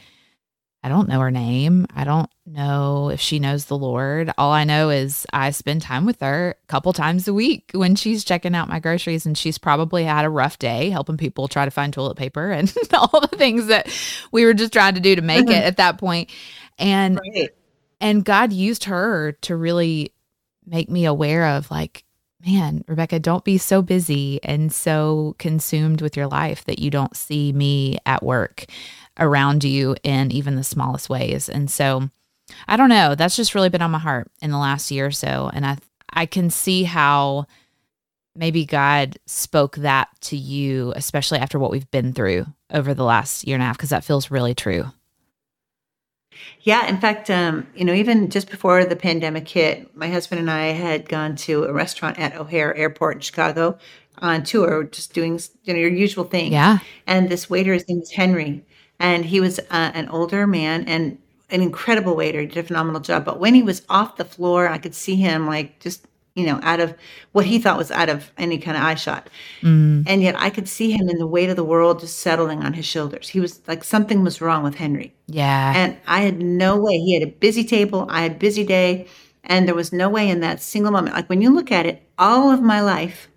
I 0.85 0.89
don't 0.89 1.07
know 1.07 1.21
her 1.21 1.31
name. 1.31 1.87
I 1.95 2.03
don't 2.03 2.29
know 2.45 3.09
if 3.09 3.21
she 3.21 3.39
knows 3.39 3.65
the 3.65 3.77
Lord. 3.77 4.33
All 4.37 4.51
I 4.51 4.65
know 4.65 4.89
is 4.89 5.25
I 5.31 5.51
spend 5.51 5.81
time 5.81 6.05
with 6.05 6.19
her 6.19 6.57
a 6.61 6.67
couple 6.67 6.91
times 6.91 7.25
a 7.25 7.33
week 7.33 7.71
when 7.73 7.95
she's 7.95 8.25
checking 8.25 8.53
out 8.53 8.67
my 8.67 8.79
groceries 8.79 9.25
and 9.25 9.37
she's 9.37 9.57
probably 9.57 10.03
had 10.03 10.25
a 10.25 10.29
rough 10.29 10.59
day 10.59 10.89
helping 10.89 11.15
people 11.15 11.47
try 11.47 11.63
to 11.63 11.71
find 11.71 11.93
toilet 11.93 12.17
paper 12.17 12.51
and 12.51 12.73
all 12.93 13.21
the 13.21 13.29
things 13.37 13.67
that 13.67 13.87
we 14.33 14.43
were 14.43 14.53
just 14.53 14.73
trying 14.73 14.95
to 14.95 14.99
do 14.99 15.15
to 15.15 15.21
make 15.21 15.45
mm-hmm. 15.45 15.53
it 15.53 15.63
at 15.63 15.77
that 15.77 15.99
point. 15.99 16.29
And 16.77 17.17
right 17.33 17.51
and 18.03 18.25
God 18.25 18.51
used 18.51 18.83
her 18.83 19.31
to 19.41 19.55
really 19.55 20.13
make 20.65 20.89
me 20.89 21.05
aware 21.05 21.47
of 21.47 21.71
like, 21.71 22.03
man, 22.45 22.83
Rebecca, 22.85 23.17
don't 23.17 23.45
be 23.45 23.57
so 23.57 23.81
busy 23.81 24.43
and 24.43 24.73
so 24.73 25.37
consumed 25.39 26.01
with 26.01 26.17
your 26.17 26.27
life 26.27 26.65
that 26.65 26.79
you 26.79 26.91
don't 26.91 27.15
see 27.15 27.53
me 27.53 27.97
at 28.05 28.21
work 28.21 28.65
around 29.17 29.63
you 29.63 29.95
in 30.03 30.31
even 30.33 30.57
the 30.57 30.65
smallest 30.65 31.09
ways. 31.09 31.47
And 31.47 31.71
so 31.71 32.09
I 32.67 32.75
don't 32.75 32.89
know, 32.89 33.15
that's 33.15 33.37
just 33.37 33.55
really 33.55 33.69
been 33.69 33.81
on 33.81 33.91
my 33.91 33.99
heart 33.99 34.29
in 34.41 34.51
the 34.51 34.57
last 34.57 34.91
year 34.91 35.05
or 35.05 35.11
so. 35.11 35.49
And 35.53 35.65
I 35.65 35.77
I 36.15 36.25
can 36.25 36.49
see 36.49 36.83
how 36.83 37.47
maybe 38.35 38.65
God 38.65 39.17
spoke 39.27 39.77
that 39.77 40.09
to 40.21 40.35
you, 40.35 40.91
especially 40.97 41.39
after 41.39 41.57
what 41.57 41.71
we've 41.71 41.89
been 41.89 42.11
through 42.11 42.47
over 42.69 42.93
the 42.93 43.05
last 43.05 43.47
year 43.47 43.55
and 43.55 43.63
a 43.63 43.65
half, 43.65 43.77
because 43.77 43.91
that 43.91 44.03
feels 44.03 44.29
really 44.29 44.53
true. 44.53 44.91
Yeah, 46.61 46.87
in 46.87 46.99
fact, 46.99 47.29
um, 47.29 47.67
you 47.75 47.85
know, 47.85 47.93
even 47.93 48.29
just 48.29 48.49
before 48.49 48.85
the 48.85 48.95
pandemic 48.95 49.47
hit, 49.47 49.95
my 49.95 50.09
husband 50.09 50.39
and 50.39 50.49
I 50.49 50.67
had 50.67 51.09
gone 51.09 51.35
to 51.37 51.65
a 51.65 51.73
restaurant 51.73 52.19
at 52.19 52.35
O'Hare 52.35 52.75
Airport 52.75 53.15
in 53.15 53.21
Chicago 53.21 53.77
on 54.19 54.43
tour, 54.43 54.83
just 54.85 55.13
doing 55.13 55.39
you 55.63 55.73
know 55.73 55.79
your 55.79 55.89
usual 55.89 56.23
thing. 56.23 56.51
Yeah. 56.51 56.79
And 57.07 57.29
this 57.29 57.49
waiter, 57.49 57.73
his 57.73 57.87
name 57.87 57.99
was 57.99 58.11
Henry, 58.11 58.65
and 58.99 59.25
he 59.25 59.39
was 59.39 59.59
uh, 59.59 59.91
an 59.93 60.07
older 60.09 60.47
man 60.47 60.85
and 60.87 61.17
an 61.49 61.61
incredible 61.61 62.15
waiter. 62.15 62.41
He 62.41 62.47
did 62.47 62.57
a 62.57 62.63
phenomenal 62.63 63.01
job. 63.01 63.25
But 63.25 63.39
when 63.39 63.53
he 63.53 63.63
was 63.63 63.83
off 63.89 64.17
the 64.17 64.25
floor, 64.25 64.67
I 64.67 64.77
could 64.77 64.95
see 64.95 65.15
him 65.15 65.47
like 65.47 65.79
just 65.79 66.07
you 66.35 66.47
know, 66.47 66.59
out 66.63 66.79
of 66.79 66.95
what 67.31 67.45
he 67.45 67.59
thought 67.59 67.77
was 67.77 67.91
out 67.91 68.09
of 68.09 68.31
any 68.37 68.57
kind 68.57 68.75
of 68.75 68.83
eye 68.83 68.95
shot. 68.95 69.29
Mm. 69.61 70.03
And 70.07 70.23
yet 70.23 70.35
I 70.37 70.49
could 70.49 70.67
see 70.67 70.91
him 70.91 71.07
in 71.07 71.19
the 71.19 71.27
weight 71.27 71.49
of 71.49 71.55
the 71.55 71.63
world 71.63 71.99
just 71.99 72.19
settling 72.19 72.63
on 72.63 72.73
his 72.73 72.85
shoulders. 72.85 73.29
He 73.29 73.39
was 73.39 73.61
like 73.67 73.83
something 73.83 74.23
was 74.23 74.41
wrong 74.41 74.63
with 74.63 74.75
Henry. 74.75 75.13
Yeah. 75.27 75.73
And 75.75 75.97
I 76.07 76.21
had 76.21 76.41
no 76.41 76.77
way. 76.77 76.97
He 76.97 77.13
had 77.13 77.23
a 77.23 77.31
busy 77.31 77.63
table, 77.63 78.07
I 78.09 78.23
had 78.23 78.39
busy 78.39 78.63
day, 78.63 79.07
and 79.43 79.67
there 79.67 79.75
was 79.75 79.93
no 79.93 80.09
way 80.09 80.27
in 80.29 80.39
that 80.39 80.61
single 80.61 80.91
moment. 80.91 81.15
Like 81.15 81.29
when 81.29 81.41
you 81.41 81.53
look 81.53 81.71
at 81.71 81.85
it, 81.85 82.01
all 82.17 82.49
of 82.49 82.61
my 82.61 82.81
life, 82.81 83.29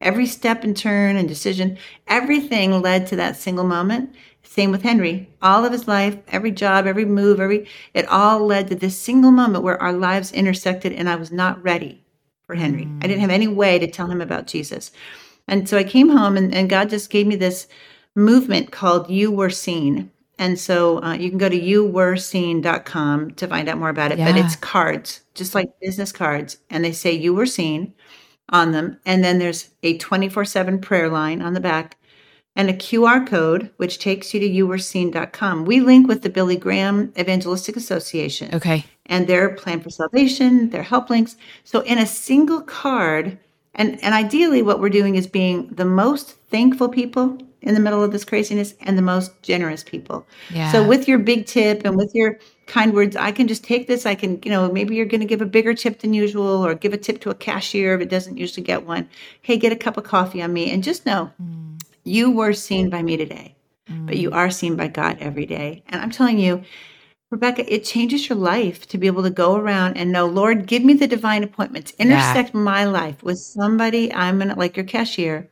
every 0.00 0.26
step 0.26 0.62
and 0.62 0.76
turn 0.76 1.16
and 1.16 1.26
decision, 1.26 1.76
everything 2.06 2.80
led 2.80 3.08
to 3.08 3.16
that 3.16 3.36
single 3.36 3.64
moment. 3.64 4.14
Same 4.44 4.70
with 4.70 4.82
Henry. 4.82 5.28
All 5.42 5.64
of 5.64 5.72
his 5.72 5.88
life, 5.88 6.18
every 6.28 6.52
job, 6.52 6.86
every 6.86 7.04
move, 7.04 7.40
every 7.40 7.66
it 7.94 8.06
all 8.06 8.46
led 8.46 8.68
to 8.68 8.76
this 8.76 8.96
single 8.96 9.32
moment 9.32 9.64
where 9.64 9.82
our 9.82 9.92
lives 9.92 10.30
intersected 10.30 10.92
and 10.92 11.08
I 11.08 11.16
was 11.16 11.32
not 11.32 11.60
ready 11.60 12.03
for 12.46 12.54
Henry. 12.54 12.84
Mm. 12.84 13.04
I 13.04 13.06
didn't 13.06 13.20
have 13.20 13.30
any 13.30 13.48
way 13.48 13.78
to 13.78 13.86
tell 13.86 14.06
him 14.06 14.20
about 14.20 14.46
Jesus. 14.46 14.90
And 15.48 15.68
so 15.68 15.76
I 15.76 15.84
came 15.84 16.08
home 16.08 16.36
and, 16.36 16.54
and 16.54 16.70
God 16.70 16.90
just 16.90 17.10
gave 17.10 17.26
me 17.26 17.36
this 17.36 17.66
movement 18.14 18.70
called 18.70 19.10
You 19.10 19.30
Were 19.30 19.50
Seen. 19.50 20.10
And 20.38 20.58
so 20.58 21.02
uh, 21.02 21.14
you 21.14 21.28
can 21.28 21.38
go 21.38 21.48
to 21.48 21.60
youwereseen.com 21.60 23.32
to 23.32 23.46
find 23.46 23.68
out 23.68 23.78
more 23.78 23.88
about 23.88 24.12
it. 24.12 24.18
Yeah. 24.18 24.32
But 24.32 24.40
it's 24.40 24.56
cards, 24.56 25.20
just 25.34 25.54
like 25.54 25.78
business 25.80 26.12
cards. 26.12 26.58
And 26.70 26.84
they 26.84 26.92
say 26.92 27.12
You 27.12 27.34
Were 27.34 27.46
Seen 27.46 27.94
on 28.48 28.72
them. 28.72 28.98
And 29.06 29.22
then 29.22 29.38
there's 29.38 29.70
a 29.82 29.96
24 29.98 30.44
7 30.44 30.80
prayer 30.80 31.08
line 31.08 31.40
on 31.40 31.54
the 31.54 31.60
back 31.60 31.96
and 32.56 32.70
a 32.70 32.74
QR 32.74 33.26
code, 33.26 33.70
which 33.76 33.98
takes 33.98 34.32
you 34.32 34.40
to 34.40 34.48
youwereseen.com. 34.48 35.64
We 35.64 35.80
link 35.80 36.06
with 36.06 36.22
the 36.22 36.30
Billy 36.30 36.56
Graham 36.56 37.12
Evangelistic 37.18 37.76
Association. 37.76 38.54
Okay. 38.54 38.84
And 39.06 39.26
their 39.26 39.50
plan 39.50 39.80
for 39.80 39.90
salvation, 39.90 40.70
their 40.70 40.82
help 40.82 41.10
links. 41.10 41.36
So 41.64 41.80
in 41.80 41.98
a 41.98 42.06
single 42.06 42.62
card, 42.62 43.38
and, 43.74 44.02
and 44.02 44.14
ideally 44.14 44.62
what 44.62 44.80
we're 44.80 44.88
doing 44.88 45.16
is 45.16 45.26
being 45.26 45.68
the 45.68 45.84
most 45.84 46.32
thankful 46.48 46.88
people 46.88 47.38
in 47.60 47.74
the 47.74 47.80
middle 47.80 48.02
of 48.02 48.12
this 48.12 48.24
craziness 48.24 48.74
and 48.80 48.96
the 48.96 49.02
most 49.02 49.42
generous 49.42 49.82
people. 49.82 50.26
Yeah. 50.50 50.70
So 50.72 50.86
with 50.86 51.08
your 51.08 51.18
big 51.18 51.46
tip 51.46 51.84
and 51.84 51.96
with 51.96 52.14
your 52.14 52.38
kind 52.66 52.94
words, 52.94 53.16
I 53.16 53.32
can 53.32 53.48
just 53.48 53.64
take 53.64 53.86
this. 53.86 54.06
I 54.06 54.14
can, 54.14 54.40
you 54.42 54.50
know, 54.50 54.70
maybe 54.70 54.94
you're 54.94 55.06
going 55.06 55.20
to 55.20 55.26
give 55.26 55.42
a 55.42 55.46
bigger 55.46 55.74
tip 55.74 56.00
than 56.00 56.14
usual 56.14 56.64
or 56.64 56.74
give 56.74 56.92
a 56.92 56.98
tip 56.98 57.20
to 57.22 57.30
a 57.30 57.34
cashier 57.34 57.94
if 57.94 58.00
it 58.00 58.08
doesn't 58.10 58.38
usually 58.38 58.64
get 58.64 58.86
one. 58.86 59.08
Hey, 59.42 59.56
get 59.56 59.72
a 59.72 59.76
cup 59.76 59.96
of 59.96 60.04
coffee 60.04 60.42
on 60.42 60.52
me 60.52 60.70
and 60.70 60.82
just 60.82 61.04
know 61.04 61.30
mm 61.42 61.74
you 62.04 62.30
were 62.30 62.52
seen 62.52 62.90
by 62.90 63.02
me 63.02 63.16
today, 63.16 63.56
mm. 63.90 64.06
but 64.06 64.16
you 64.16 64.30
mm. 64.30 64.34
are 64.34 64.50
seen 64.50 64.76
by 64.76 64.88
God 64.88 65.16
every 65.20 65.46
day. 65.46 65.82
And 65.88 66.00
I'm 66.00 66.10
telling 66.10 66.38
you, 66.38 66.62
Rebecca, 67.34 67.74
it 67.74 67.82
changes 67.82 68.28
your 68.28 68.38
life 68.38 68.86
to 68.86 68.96
be 68.96 69.08
able 69.08 69.24
to 69.24 69.30
go 69.30 69.56
around 69.56 69.96
and 69.96 70.12
know, 70.12 70.24
Lord, 70.24 70.68
give 70.68 70.84
me 70.84 70.94
the 70.94 71.08
divine 71.08 71.42
appointments, 71.42 71.92
intersect 71.98 72.54
yeah. 72.54 72.60
my 72.60 72.84
life 72.84 73.24
with 73.24 73.40
somebody. 73.40 74.14
I'm 74.14 74.38
gonna 74.38 74.54
like 74.54 74.76
your 74.76 74.86
cashier, 74.86 75.50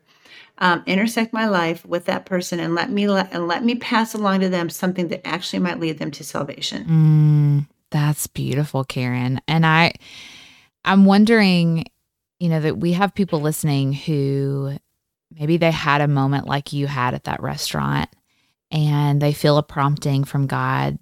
um, 0.58 0.84
intersect 0.86 1.32
my 1.32 1.48
life 1.48 1.84
with 1.84 2.04
that 2.04 2.24
person, 2.24 2.60
and 2.60 2.76
let 2.76 2.92
me 2.92 3.08
let 3.08 3.34
and 3.34 3.48
let 3.48 3.64
me 3.64 3.74
pass 3.74 4.14
along 4.14 4.40
to 4.40 4.48
them 4.48 4.70
something 4.70 5.08
that 5.08 5.26
actually 5.26 5.58
might 5.58 5.80
lead 5.80 5.98
them 5.98 6.12
to 6.12 6.22
salvation. 6.22 6.84
Mm, 6.84 7.68
that's 7.90 8.28
beautiful, 8.28 8.84
Karen. 8.84 9.40
And 9.48 9.66
I, 9.66 9.94
I'm 10.84 11.04
wondering, 11.04 11.86
you 12.38 12.48
know, 12.48 12.60
that 12.60 12.78
we 12.78 12.92
have 12.92 13.12
people 13.12 13.40
listening 13.40 13.92
who 13.92 14.78
maybe 15.36 15.56
they 15.56 15.72
had 15.72 16.00
a 16.00 16.06
moment 16.06 16.46
like 16.46 16.72
you 16.72 16.86
had 16.86 17.14
at 17.14 17.24
that 17.24 17.42
restaurant 17.42 18.08
and 18.70 19.20
they 19.20 19.32
feel 19.32 19.58
a 19.58 19.64
prompting 19.64 20.22
from 20.22 20.46
God 20.46 20.96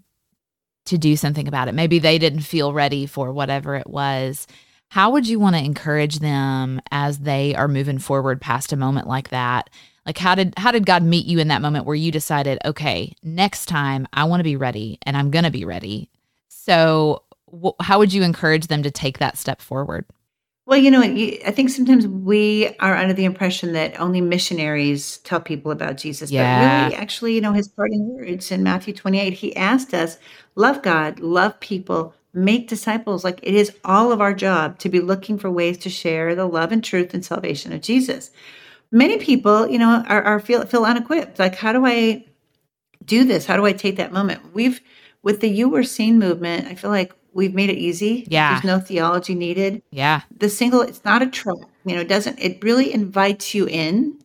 to 0.90 0.98
do 0.98 1.16
something 1.16 1.48
about 1.48 1.68
it. 1.68 1.74
Maybe 1.74 1.98
they 1.98 2.18
didn't 2.18 2.40
feel 2.40 2.72
ready 2.72 3.06
for 3.06 3.32
whatever 3.32 3.74
it 3.74 3.88
was. 3.88 4.46
How 4.88 5.10
would 5.10 5.26
you 5.26 5.38
want 5.38 5.56
to 5.56 5.64
encourage 5.64 6.18
them 6.18 6.80
as 6.90 7.20
they 7.20 7.54
are 7.54 7.68
moving 7.68 7.98
forward 7.98 8.40
past 8.40 8.72
a 8.72 8.76
moment 8.76 9.06
like 9.06 9.30
that? 9.30 9.70
Like 10.04 10.18
how 10.18 10.34
did 10.34 10.54
how 10.56 10.72
did 10.72 10.86
God 10.86 11.02
meet 11.02 11.26
you 11.26 11.38
in 11.38 11.48
that 11.48 11.62
moment 11.62 11.86
where 11.86 11.94
you 11.94 12.10
decided, 12.10 12.58
okay, 12.64 13.14
next 13.22 13.66
time 13.66 14.08
I 14.12 14.24
want 14.24 14.40
to 14.40 14.44
be 14.44 14.56
ready 14.56 14.98
and 15.02 15.16
I'm 15.16 15.30
going 15.30 15.44
to 15.44 15.50
be 15.50 15.64
ready. 15.64 16.10
So 16.48 17.22
wh- 17.50 17.80
how 17.80 17.98
would 17.98 18.12
you 18.12 18.22
encourage 18.22 18.66
them 18.66 18.82
to 18.82 18.90
take 18.90 19.18
that 19.18 19.38
step 19.38 19.60
forward? 19.60 20.06
Well, 20.70 20.78
you 20.78 20.92
know, 20.92 21.02
I 21.02 21.50
think 21.50 21.68
sometimes 21.68 22.06
we 22.06 22.76
are 22.78 22.94
under 22.94 23.12
the 23.12 23.24
impression 23.24 23.72
that 23.72 23.98
only 23.98 24.20
missionaries 24.20 25.16
tell 25.24 25.40
people 25.40 25.72
about 25.72 25.96
Jesus. 25.96 26.30
Yeah. 26.30 26.44
But 26.44 26.84
really, 26.84 26.94
actually, 27.02 27.34
you 27.34 27.40
know, 27.40 27.52
his 27.52 27.66
parting 27.66 28.06
words 28.06 28.52
in 28.52 28.62
Matthew 28.62 28.94
28, 28.94 29.32
he 29.32 29.56
asked 29.56 29.92
us, 29.92 30.16
love 30.54 30.80
God, 30.80 31.18
love 31.18 31.58
people, 31.58 32.14
make 32.32 32.68
disciples. 32.68 33.24
Like 33.24 33.40
it 33.42 33.52
is 33.52 33.72
all 33.84 34.12
of 34.12 34.20
our 34.20 34.32
job 34.32 34.78
to 34.78 34.88
be 34.88 35.00
looking 35.00 35.38
for 35.38 35.50
ways 35.50 35.76
to 35.78 35.90
share 35.90 36.36
the 36.36 36.46
love 36.46 36.70
and 36.70 36.84
truth 36.84 37.14
and 37.14 37.24
salvation 37.24 37.72
of 37.72 37.80
Jesus. 37.80 38.30
Many 38.92 39.18
people, 39.18 39.68
you 39.68 39.78
know, 39.80 40.04
are, 40.06 40.22
are 40.22 40.38
feel 40.38 40.64
feel 40.66 40.84
unequipped. 40.84 41.40
Like, 41.40 41.56
how 41.56 41.72
do 41.72 41.84
I 41.84 42.26
do 43.04 43.24
this? 43.24 43.44
How 43.44 43.56
do 43.56 43.66
I 43.66 43.72
take 43.72 43.96
that 43.96 44.12
moment? 44.12 44.54
We've 44.54 44.80
with 45.24 45.40
the 45.40 45.48
You 45.48 45.68
Were 45.68 45.82
Seen 45.82 46.20
movement, 46.20 46.68
I 46.68 46.76
feel 46.76 46.90
like 46.90 47.12
we've 47.32 47.54
made 47.54 47.70
it 47.70 47.78
easy. 47.78 48.26
Yeah. 48.28 48.52
There's 48.52 48.64
no 48.64 48.80
theology 48.80 49.34
needed. 49.34 49.82
Yeah. 49.90 50.22
The 50.36 50.48
single, 50.48 50.82
it's 50.82 51.04
not 51.04 51.22
a 51.22 51.26
trap. 51.26 51.56
You 51.84 51.94
know, 51.94 52.00
it 52.00 52.08
doesn't, 52.08 52.38
it 52.38 52.62
really 52.62 52.92
invites 52.92 53.54
you 53.54 53.66
in. 53.66 54.18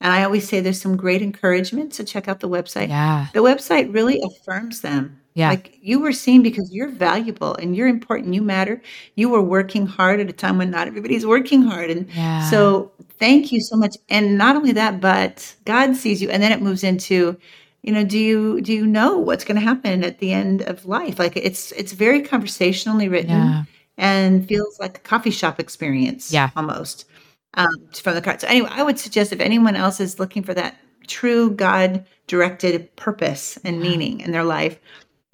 And 0.00 0.12
I 0.12 0.24
always 0.24 0.48
say 0.48 0.60
there's 0.60 0.80
some 0.80 0.96
great 0.96 1.22
encouragement. 1.22 1.94
So 1.94 2.04
check 2.04 2.28
out 2.28 2.40
the 2.40 2.48
website. 2.48 2.88
Yeah. 2.88 3.28
The 3.32 3.40
website 3.40 3.92
really 3.94 4.20
affirms 4.20 4.80
them. 4.80 5.20
Yeah. 5.34 5.48
Like 5.48 5.78
you 5.80 6.00
were 6.00 6.12
seen 6.12 6.42
because 6.42 6.70
you're 6.72 6.90
valuable 6.90 7.54
and 7.54 7.74
you're 7.74 7.88
important. 7.88 8.34
You 8.34 8.42
matter. 8.42 8.82
You 9.14 9.30
were 9.30 9.40
working 9.40 9.86
hard 9.86 10.20
at 10.20 10.28
a 10.28 10.32
time 10.32 10.58
when 10.58 10.70
not 10.70 10.88
everybody's 10.88 11.24
working 11.24 11.62
hard. 11.62 11.88
And 11.88 12.10
yeah. 12.12 12.50
so 12.50 12.92
thank 13.18 13.50
you 13.50 13.60
so 13.60 13.76
much. 13.76 13.96
And 14.10 14.36
not 14.36 14.56
only 14.56 14.72
that, 14.72 15.00
but 15.00 15.54
God 15.64 15.96
sees 15.96 16.20
you. 16.20 16.28
And 16.28 16.42
then 16.42 16.52
it 16.52 16.60
moves 16.60 16.84
into, 16.84 17.38
you 17.82 17.92
know 17.92 18.04
do 18.04 18.18
you 18.18 18.60
do 18.60 18.72
you 18.72 18.86
know 18.86 19.18
what's 19.18 19.44
going 19.44 19.56
to 19.56 19.62
happen 19.62 20.04
at 20.04 20.18
the 20.18 20.32
end 20.32 20.62
of 20.62 20.86
life? 20.86 21.18
Like 21.18 21.36
it's 21.36 21.72
it's 21.72 21.92
very 21.92 22.22
conversationally 22.22 23.08
written 23.08 23.30
yeah. 23.30 23.64
and 23.96 24.46
feels 24.46 24.78
like 24.78 24.98
a 24.98 25.00
coffee 25.00 25.30
shop 25.30 25.60
experience 25.60 26.32
yeah. 26.32 26.50
almost 26.56 27.06
um, 27.54 27.68
from 27.94 28.14
the 28.14 28.22
card 28.22 28.40
so 28.40 28.48
anyway 28.48 28.70
i 28.72 28.82
would 28.82 28.98
suggest 28.98 29.30
if 29.30 29.38
anyone 29.38 29.76
else 29.76 30.00
is 30.00 30.18
looking 30.18 30.42
for 30.42 30.54
that 30.54 30.74
true 31.06 31.50
god 31.50 32.02
directed 32.26 32.94
purpose 32.96 33.58
and 33.62 33.78
meaning 33.78 34.20
in 34.20 34.32
their 34.32 34.42
life 34.42 34.78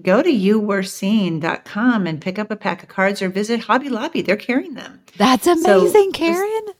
go 0.02 0.22
to 0.22 0.30
youwereseen.com 0.30 2.06
and 2.06 2.20
pick 2.20 2.38
up 2.38 2.50
a 2.50 2.56
pack 2.56 2.82
of 2.82 2.88
cards 2.88 3.20
or 3.20 3.28
visit 3.28 3.60
hobby 3.60 3.88
lobby. 3.88 4.22
They're 4.22 4.36
carrying 4.36 4.74
them. 4.74 5.00
That's 5.16 5.46
amazing 5.46 6.12
so, 6.14 6.18
karen. 6.18 6.38
Isn't 6.38 6.76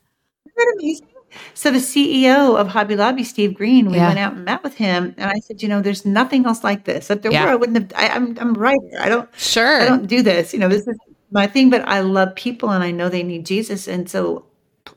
that 0.55 0.75
amazing 0.79 1.07
so 1.53 1.71
the 1.71 1.79
CEO 1.79 2.57
of 2.57 2.67
Hobby 2.67 2.95
Lobby, 2.95 3.23
Steve 3.23 3.53
Green, 3.53 3.89
we 3.89 3.97
yeah. 3.97 4.07
went 4.07 4.19
out 4.19 4.33
and 4.33 4.45
met 4.45 4.63
with 4.63 4.75
him, 4.75 5.13
and 5.17 5.29
I 5.29 5.39
said, 5.39 5.61
you 5.61 5.67
know, 5.67 5.81
there's 5.81 6.05
nothing 6.05 6.45
else 6.45 6.63
like 6.63 6.85
this. 6.85 7.09
If 7.09 7.21
there 7.21 7.31
yeah. 7.31 7.45
were, 7.45 7.51
I 7.51 7.55
wouldn't 7.55 7.77
have. 7.77 7.99
I, 7.99 8.15
am 8.15 8.37
I'm, 8.37 8.39
I'm 8.39 8.53
writer. 8.53 8.99
I 8.99 9.09
don't. 9.09 9.29
Sure. 9.37 9.81
I 9.81 9.85
don't 9.85 10.07
do 10.07 10.21
this. 10.21 10.53
You 10.53 10.59
know, 10.59 10.69
this 10.69 10.87
is 10.87 10.97
my 11.31 11.47
thing. 11.47 11.69
But 11.69 11.87
I 11.87 12.01
love 12.01 12.35
people, 12.35 12.69
and 12.69 12.83
I 12.83 12.91
know 12.91 13.09
they 13.09 13.23
need 13.23 13.45
Jesus, 13.45 13.87
and 13.87 14.09
so 14.09 14.45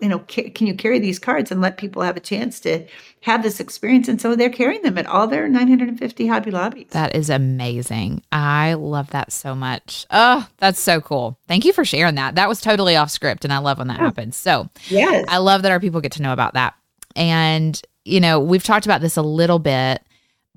you 0.00 0.08
know, 0.08 0.20
can 0.20 0.66
you 0.66 0.74
carry 0.74 0.98
these 0.98 1.18
cards 1.18 1.50
and 1.50 1.60
let 1.60 1.76
people 1.76 2.02
have 2.02 2.16
a 2.16 2.20
chance 2.20 2.60
to 2.60 2.86
have 3.22 3.42
this 3.42 3.60
experience? 3.60 4.08
And 4.08 4.20
so 4.20 4.34
they're 4.34 4.50
carrying 4.50 4.82
them 4.82 4.98
at 4.98 5.06
all 5.06 5.26
their 5.26 5.48
950 5.48 6.26
Hobby 6.26 6.50
Lobbies. 6.50 6.88
That 6.90 7.14
is 7.14 7.30
amazing. 7.30 8.22
I 8.32 8.74
love 8.74 9.10
that 9.10 9.32
so 9.32 9.54
much. 9.54 10.06
Oh, 10.10 10.46
that's 10.58 10.80
so 10.80 11.00
cool. 11.00 11.38
Thank 11.48 11.64
you 11.64 11.72
for 11.72 11.84
sharing 11.84 12.16
that. 12.16 12.34
That 12.34 12.48
was 12.48 12.60
totally 12.60 12.96
off 12.96 13.10
script, 13.10 13.44
and 13.44 13.52
I 13.52 13.58
love 13.58 13.78
when 13.78 13.88
that 13.88 13.98
yeah. 13.98 14.04
happens. 14.04 14.36
So, 14.36 14.68
yes. 14.88 15.24
I 15.28 15.38
love 15.38 15.62
that 15.62 15.72
our 15.72 15.80
people 15.80 16.00
get 16.00 16.12
to 16.12 16.22
know 16.22 16.32
about 16.32 16.54
that. 16.54 16.74
And, 17.14 17.80
you 18.04 18.20
know, 18.20 18.40
we've 18.40 18.64
talked 18.64 18.86
about 18.86 19.00
this 19.00 19.16
a 19.16 19.22
little 19.22 19.58
bit 19.58 20.02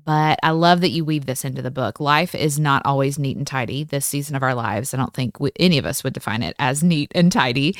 but 0.06 0.38
I 0.44 0.52
love 0.52 0.82
that 0.82 0.90
you 0.90 1.04
weave 1.04 1.26
this 1.26 1.44
into 1.44 1.60
the 1.60 1.70
book. 1.70 1.98
Life 1.98 2.34
is 2.34 2.60
not 2.60 2.80
always 2.84 3.18
neat 3.18 3.36
and 3.36 3.46
tidy. 3.46 3.82
This 3.82 4.06
season 4.06 4.36
of 4.36 4.42
our 4.44 4.54
lives, 4.54 4.94
I 4.94 4.98
don't 4.98 5.12
think 5.12 5.40
we, 5.40 5.50
any 5.58 5.78
of 5.78 5.84
us 5.84 6.04
would 6.04 6.12
define 6.12 6.44
it 6.44 6.54
as 6.60 6.82
neat 6.82 7.10
and 7.14 7.30
tidy. 7.30 7.76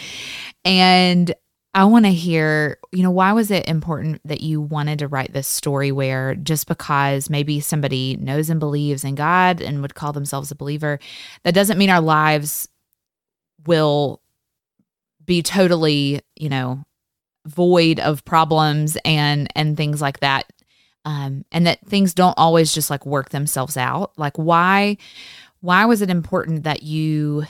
And 0.64 1.32
I 1.76 1.84
want 1.84 2.06
to 2.06 2.10
hear, 2.10 2.78
you 2.90 3.02
know, 3.02 3.10
why 3.10 3.34
was 3.34 3.50
it 3.50 3.68
important 3.68 4.22
that 4.24 4.40
you 4.40 4.62
wanted 4.62 5.00
to 5.00 5.08
write 5.08 5.34
this 5.34 5.46
story 5.46 5.92
where 5.92 6.34
just 6.34 6.68
because 6.68 7.28
maybe 7.28 7.60
somebody 7.60 8.16
knows 8.18 8.48
and 8.48 8.58
believes 8.58 9.04
in 9.04 9.14
God 9.14 9.60
and 9.60 9.82
would 9.82 9.94
call 9.94 10.14
themselves 10.14 10.50
a 10.50 10.54
believer, 10.54 10.98
that 11.42 11.52
doesn't 11.52 11.76
mean 11.76 11.90
our 11.90 12.00
lives 12.00 12.66
will 13.66 14.22
be 15.26 15.42
totally, 15.42 16.22
you 16.34 16.48
know, 16.48 16.82
void 17.44 18.00
of 18.00 18.24
problems 18.24 18.96
and 19.04 19.52
and 19.54 19.76
things 19.76 20.00
like 20.00 20.20
that. 20.20 20.50
Um, 21.04 21.44
and 21.52 21.66
that 21.66 21.86
things 21.86 22.14
don't 22.14 22.38
always 22.38 22.72
just 22.72 22.88
like 22.88 23.04
work 23.04 23.28
themselves 23.28 23.76
out. 23.76 24.12
Like 24.16 24.38
why 24.38 24.96
why 25.60 25.84
was 25.84 26.00
it 26.00 26.08
important 26.08 26.64
that 26.64 26.82
you 26.82 27.44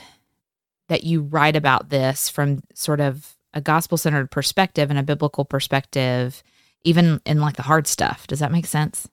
that 0.89 1.05
you 1.05 1.21
write 1.21 1.55
about 1.55 1.87
this 1.87 2.27
from 2.27 2.61
sort 2.73 2.99
of 2.99 3.36
a 3.57 3.61
gospel 3.61 3.97
centered 3.97 4.29
perspective 4.29 4.89
and 4.89 4.99
a 4.99 5.03
biblical 5.03 5.43
perspective, 5.43 6.43
even 6.83 7.19
in 7.25 7.41
like 7.41 7.55
the 7.55 7.63
hard 7.63 7.87
stuff. 7.87 8.27
Does 8.27 8.39
that 8.39 8.51
make 8.51 8.67
sense? 8.67 9.09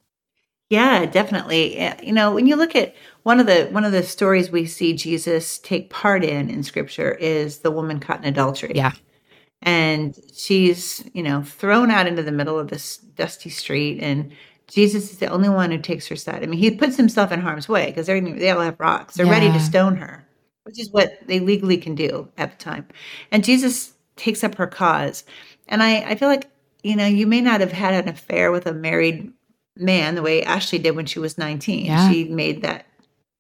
Yeah, 0.70 1.06
definitely. 1.06 1.80
You 2.02 2.12
know, 2.12 2.32
when 2.34 2.46
you 2.46 2.56
look 2.56 2.76
at 2.76 2.94
one 3.22 3.40
of 3.40 3.46
the 3.46 3.68
one 3.70 3.84
of 3.84 3.92
the 3.92 4.02
stories 4.02 4.50
we 4.50 4.66
see 4.66 4.92
Jesus 4.92 5.58
take 5.58 5.90
part 5.90 6.22
in 6.22 6.50
in 6.50 6.62
Scripture 6.62 7.12
is 7.12 7.58
the 7.58 7.70
woman 7.70 8.00
caught 8.00 8.20
in 8.20 8.26
adultery. 8.26 8.72
Yeah, 8.74 8.92
and 9.62 10.18
she's 10.34 11.08
you 11.14 11.22
know 11.22 11.42
thrown 11.42 11.90
out 11.90 12.06
into 12.06 12.22
the 12.22 12.32
middle 12.32 12.58
of 12.58 12.68
this 12.68 12.98
dusty 12.98 13.50
street, 13.50 14.00
and 14.02 14.32
Jesus 14.68 15.10
is 15.10 15.18
the 15.18 15.28
only 15.28 15.48
one 15.48 15.70
who 15.70 15.78
takes 15.78 16.06
her 16.08 16.16
side. 16.16 16.42
I 16.42 16.46
mean, 16.46 16.60
he 16.60 16.70
puts 16.70 16.96
himself 16.96 17.32
in 17.32 17.40
harm's 17.40 17.68
way 17.68 17.86
because 17.86 18.06
they 18.06 18.20
they 18.20 18.50
all 18.50 18.60
have 18.60 18.80
rocks. 18.80 19.14
They're 19.14 19.26
yeah. 19.26 19.32
ready 19.32 19.52
to 19.52 19.60
stone 19.60 19.96
her, 19.96 20.26
which 20.64 20.78
is 20.78 20.90
what 20.90 21.18
they 21.26 21.40
legally 21.40 21.76
can 21.76 21.94
do 21.94 22.28
at 22.36 22.58
the 22.58 22.62
time. 22.62 22.86
And 23.30 23.44
Jesus 23.44 23.93
takes 24.16 24.44
up 24.44 24.54
her 24.56 24.66
cause. 24.66 25.24
And 25.68 25.82
I, 25.82 26.00
I 26.10 26.14
feel 26.14 26.28
like, 26.28 26.50
you 26.82 26.96
know, 26.96 27.06
you 27.06 27.26
may 27.26 27.40
not 27.40 27.60
have 27.60 27.72
had 27.72 27.94
an 27.94 28.08
affair 28.08 28.52
with 28.52 28.66
a 28.66 28.72
married 28.72 29.32
man 29.76 30.14
the 30.14 30.22
way 30.22 30.42
Ashley 30.42 30.78
did 30.78 30.96
when 30.96 31.06
she 31.06 31.18
was 31.18 31.38
19. 31.38 31.86
Yeah. 31.86 32.10
She 32.10 32.24
made 32.24 32.62
that 32.62 32.86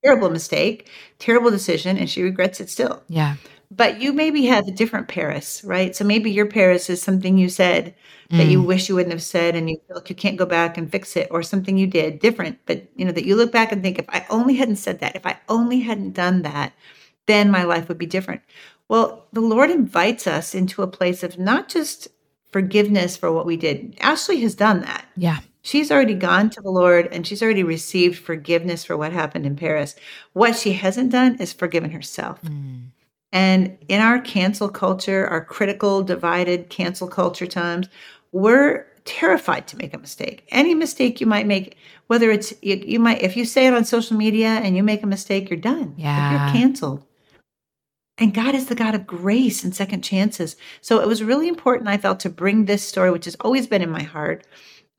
terrible 0.04 0.30
mistake, 0.30 0.90
terrible 1.18 1.50
decision, 1.50 1.96
and 1.96 2.08
she 2.08 2.22
regrets 2.22 2.60
it 2.60 2.70
still. 2.70 3.02
Yeah. 3.08 3.36
But 3.70 4.00
you 4.00 4.12
maybe 4.12 4.44
have 4.46 4.66
a 4.68 4.72
different 4.72 5.08
Paris, 5.08 5.62
right? 5.64 5.96
So 5.96 6.04
maybe 6.04 6.30
your 6.30 6.46
Paris 6.46 6.88
is 6.90 7.02
something 7.02 7.38
you 7.38 7.48
said 7.48 7.94
mm. 8.30 8.38
that 8.38 8.46
you 8.46 8.62
mm. 8.62 8.66
wish 8.66 8.88
you 8.88 8.94
wouldn't 8.94 9.12
have 9.12 9.22
said 9.22 9.56
and 9.56 9.68
you 9.68 9.78
feel 9.86 9.96
like 9.96 10.10
you 10.10 10.16
can't 10.16 10.36
go 10.36 10.46
back 10.46 10.78
and 10.78 10.90
fix 10.90 11.16
it, 11.16 11.28
or 11.30 11.42
something 11.42 11.76
you 11.76 11.86
did 11.86 12.18
different, 12.18 12.58
but 12.66 12.88
you 12.96 13.04
know, 13.04 13.12
that 13.12 13.24
you 13.24 13.36
look 13.36 13.52
back 13.52 13.72
and 13.72 13.82
think, 13.82 13.98
if 13.98 14.06
I 14.08 14.26
only 14.30 14.54
hadn't 14.54 14.76
said 14.76 15.00
that, 15.00 15.16
if 15.16 15.26
I 15.26 15.38
only 15.48 15.80
hadn't 15.80 16.12
done 16.12 16.42
that, 16.42 16.72
then 17.26 17.50
my 17.50 17.64
life 17.64 17.88
would 17.88 17.98
be 17.98 18.06
different. 18.06 18.42
Well, 18.94 19.26
the 19.32 19.40
Lord 19.40 19.72
invites 19.72 20.28
us 20.28 20.54
into 20.54 20.80
a 20.80 20.86
place 20.86 21.24
of 21.24 21.36
not 21.36 21.68
just 21.68 22.06
forgiveness 22.52 23.16
for 23.16 23.32
what 23.32 23.44
we 23.44 23.56
did. 23.56 23.96
Ashley 23.98 24.40
has 24.42 24.54
done 24.54 24.82
that. 24.82 25.04
Yeah. 25.16 25.40
She's 25.62 25.90
already 25.90 26.14
gone 26.14 26.48
to 26.50 26.60
the 26.60 26.70
Lord 26.70 27.08
and 27.10 27.26
she's 27.26 27.42
already 27.42 27.64
received 27.64 28.20
forgiveness 28.20 28.84
for 28.84 28.96
what 28.96 29.12
happened 29.12 29.46
in 29.46 29.56
Paris. 29.56 29.96
What 30.34 30.54
she 30.54 30.74
hasn't 30.74 31.10
done 31.10 31.34
is 31.40 31.52
forgiven 31.52 31.90
herself. 31.90 32.40
Mm. 32.42 32.90
And 33.32 33.76
in 33.88 34.00
our 34.00 34.20
cancel 34.20 34.68
culture, 34.68 35.26
our 35.26 35.44
critical, 35.44 36.04
divided 36.04 36.70
cancel 36.70 37.08
culture 37.08 37.48
times, 37.48 37.88
we're 38.30 38.86
terrified 39.04 39.66
to 39.66 39.76
make 39.76 39.92
a 39.92 39.98
mistake. 39.98 40.46
Any 40.52 40.72
mistake 40.72 41.20
you 41.20 41.26
might 41.26 41.48
make, 41.48 41.76
whether 42.06 42.30
it's 42.30 42.54
you, 42.62 42.76
you 42.76 43.00
might 43.00 43.22
if 43.22 43.36
you 43.36 43.44
say 43.44 43.66
it 43.66 43.74
on 43.74 43.84
social 43.84 44.16
media 44.16 44.50
and 44.50 44.76
you 44.76 44.84
make 44.84 45.02
a 45.02 45.08
mistake, 45.08 45.50
you're 45.50 45.58
done. 45.58 45.94
Yeah. 45.96 46.30
You're 46.30 46.52
canceled. 46.52 47.04
And 48.18 48.32
God 48.32 48.54
is 48.54 48.66
the 48.66 48.74
God 48.76 48.94
of 48.94 49.06
grace 49.06 49.64
and 49.64 49.74
second 49.74 50.02
chances. 50.02 50.56
So 50.80 51.00
it 51.00 51.08
was 51.08 51.22
really 51.22 51.48
important, 51.48 51.88
I 51.88 51.98
felt, 51.98 52.20
to 52.20 52.30
bring 52.30 52.64
this 52.64 52.86
story, 52.86 53.10
which 53.10 53.24
has 53.24 53.36
always 53.40 53.66
been 53.66 53.82
in 53.82 53.90
my 53.90 54.04
heart, 54.04 54.46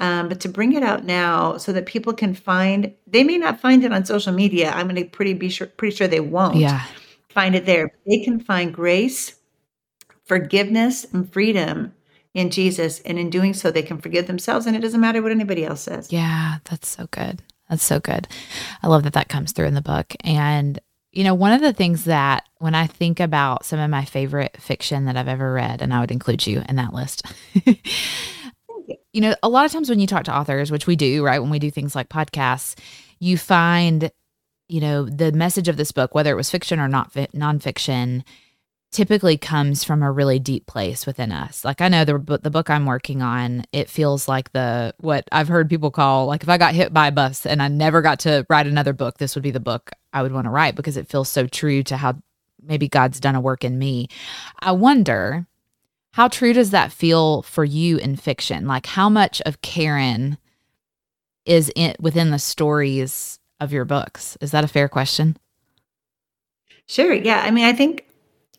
um, 0.02 0.28
but 0.28 0.42
to 0.42 0.50
bring 0.50 0.74
it 0.74 0.84
out 0.84 1.06
now 1.06 1.58
so 1.58 1.72
that 1.72 1.86
people 1.86 2.12
can 2.14 2.34
find. 2.34 2.94
They 3.08 3.24
may 3.24 3.38
not 3.38 3.62
find 3.62 3.84
it 3.86 3.94
on 3.94 4.04
social 4.04 4.34
media. 4.34 4.72
I'm 4.72 4.88
going 4.88 5.02
to 5.02 5.06
pretty 5.06 5.34
be 5.34 5.50
sure, 5.50 5.68
pretty 5.68 5.96
sure 5.96 6.08
they 6.08 6.20
won't. 6.20 6.58
Yeah. 6.58 6.84
find 7.30 7.56
it 7.56 7.66
there. 7.66 7.92
They 8.06 8.24
can 8.24 8.40
find 8.40 8.74
grace, 8.74 9.36
forgiveness, 10.26 11.06
and 11.14 11.32
freedom 11.32 11.94
in 12.34 12.50
Jesus, 12.50 13.00
and 13.02 13.18
in 13.18 13.30
doing 13.30 13.54
so, 13.54 13.72
they 13.72 13.82
can 13.82 14.00
forgive 14.00 14.28
themselves, 14.28 14.66
and 14.66 14.76
it 14.76 14.82
doesn't 14.82 15.00
matter 15.00 15.22
what 15.22 15.32
anybody 15.32 15.66
else 15.66 15.82
says. 15.82 16.12
Yeah, 16.12 16.58
that's 16.66 16.90
so 16.90 17.08
good. 17.12 17.42
That's 17.70 17.84
so 17.84 18.00
good. 18.00 18.28
I 18.84 18.88
love 18.88 19.04
that 19.04 19.14
that 19.14 19.30
comes 19.30 19.54
through 19.54 19.68
in 19.68 19.74
the 19.74 19.82
book, 19.82 20.14
and 20.22 20.80
you 21.16 21.24
know, 21.24 21.34
one 21.34 21.54
of 21.54 21.62
the 21.62 21.74
things 21.74 22.04
that 22.04 22.44
when 22.60 22.76
I 22.76 22.88
think 22.88 23.22
about 23.22 23.66
some 23.66 23.80
of 23.80 23.90
my 23.90 24.04
favorite 24.04 24.58
fiction 24.60 25.06
that 25.06 25.16
I've 25.16 25.30
ever 25.30 25.54
read, 25.54 25.82
and 25.82 25.94
I 25.94 26.02
would 26.02 26.12
include 26.12 26.46
you 26.46 26.62
in 26.68 26.76
that 26.76 26.94
list. 26.94 27.24
you 29.14 29.22
know, 29.22 29.34
a 29.42 29.48
lot 29.48 29.66
of 29.66 29.72
times 29.72 29.90
when 29.90 30.02
you 30.02 30.08
talk 30.08 30.26
to 30.26 30.36
authors, 30.36 30.72
which 30.72 30.88
we 30.88 30.98
do, 30.98 31.24
right, 31.24 31.40
when 31.40 31.50
we 31.50 31.58
do 31.58 31.72
things 31.72 31.96
like 31.96 32.10
podcasts, 32.10 32.78
you 33.20 33.38
find, 33.38 34.12
you 34.68 34.82
know, 34.82 35.06
the 35.06 35.32
message 35.32 35.70
of 35.70 35.78
this 35.78 35.94
book, 35.94 36.14
whether 36.14 36.32
it 36.32 36.36
was 36.36 36.52
fiction 36.52 36.82
or 36.82 36.90
not 36.90 37.14
fi- 37.14 37.28
nonfiction, 37.28 38.24
typically 38.96 39.38
comes 39.38 39.84
from 39.84 40.02
a 40.02 40.10
really 40.10 40.40
deep 40.40 40.66
place 40.68 41.06
within 41.06 41.30
us. 41.30 41.66
Like 41.66 41.82
I 41.82 41.90
know 41.90 42.06
the 42.06 42.40
the 42.42 42.50
book 42.50 42.70
I'm 42.70 42.86
working 42.86 43.22
on, 43.22 43.66
it 43.74 43.90
feels 43.90 44.30
like 44.30 44.54
the 44.54 44.96
what 45.00 45.28
I've 45.34 45.50
heard 45.50 45.70
people 45.70 45.92
call 45.92 46.28
like 46.28 46.44
if 46.44 46.50
I 46.50 46.58
got 46.58 46.74
hit 46.74 46.94
by 46.94 47.08
a 47.08 47.12
bus 47.12 47.46
and 47.46 47.62
I 47.62 47.68
never 47.68 48.02
got 48.02 48.20
to 48.22 48.46
write 48.50 48.68
another 48.68 48.94
book, 48.94 49.18
this 49.18 49.36
would 49.36 49.44
be 49.44 49.52
the 49.52 49.60
book 49.60 49.92
I 50.14 50.24
would 50.24 50.32
want 50.32 50.46
to 50.46 50.50
write 50.50 50.76
because 50.76 50.96
it 50.96 51.10
feels 51.10 51.28
so 51.28 51.46
true 51.46 51.84
to 51.84 51.98
how 51.98 52.16
maybe 52.64 52.88
God's 52.88 53.20
done 53.20 53.36
a 53.36 53.42
work 53.42 53.66
in 53.66 53.78
me. 53.78 54.08
I 54.60 54.72
wonder 54.72 55.46
how 56.14 56.30
true 56.30 56.54
does 56.54 56.72
that 56.72 56.94
feel 56.94 57.42
for 57.42 57.66
you 57.66 57.98
in 57.98 58.16
fiction? 58.16 58.66
Like 58.66 58.86
how 58.86 59.10
much 59.10 59.42
of 59.42 59.62
Karen 59.62 60.38
is 61.46 61.70
in 61.76 61.96
within 62.00 62.32
the 62.32 62.40
stories 62.40 63.40
of 63.60 63.74
your 63.74 63.84
books? 63.84 64.38
Is 64.40 64.52
that 64.52 64.64
a 64.64 64.70
fair 64.70 64.88
question? 64.88 65.36
Sure. 66.88 67.14
Yeah. 67.14 67.42
I 67.44 67.52
mean, 67.52 67.66
I 67.66 67.74
think 67.74 68.05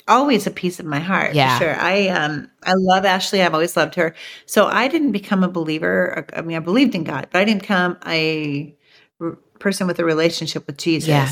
always 0.09 0.47
a 0.47 0.51
piece 0.51 0.79
of 0.81 0.87
my 0.87 0.99
heart. 0.99 1.35
Yeah. 1.35 1.59
sure. 1.59 1.75
I 1.75 2.09
um 2.09 2.51
I 2.63 2.73
love 2.75 3.05
Ashley. 3.05 3.43
I've 3.43 3.55
always 3.55 3.77
loved 3.77 3.95
her. 3.97 4.15
So 4.47 4.67
I 4.67 4.89
didn't 4.89 5.13
become 5.13 5.43
a 5.43 5.49
believer. 5.49 6.27
I 6.35 6.43
mean, 6.43 6.57
I 6.57 6.61
believed 6.61 6.95
in 6.95 7.05
God, 7.05 7.29
but 7.31 7.41
I 7.41 7.45
didn't 7.45 7.63
become 7.63 7.99
a 8.07 8.75
r- 9.21 9.39
person 9.59 9.87
with 9.87 9.99
a 9.99 10.05
relationship 10.05 10.67
with 10.67 10.77
Jesus, 10.77 11.09
yeah. 11.09 11.31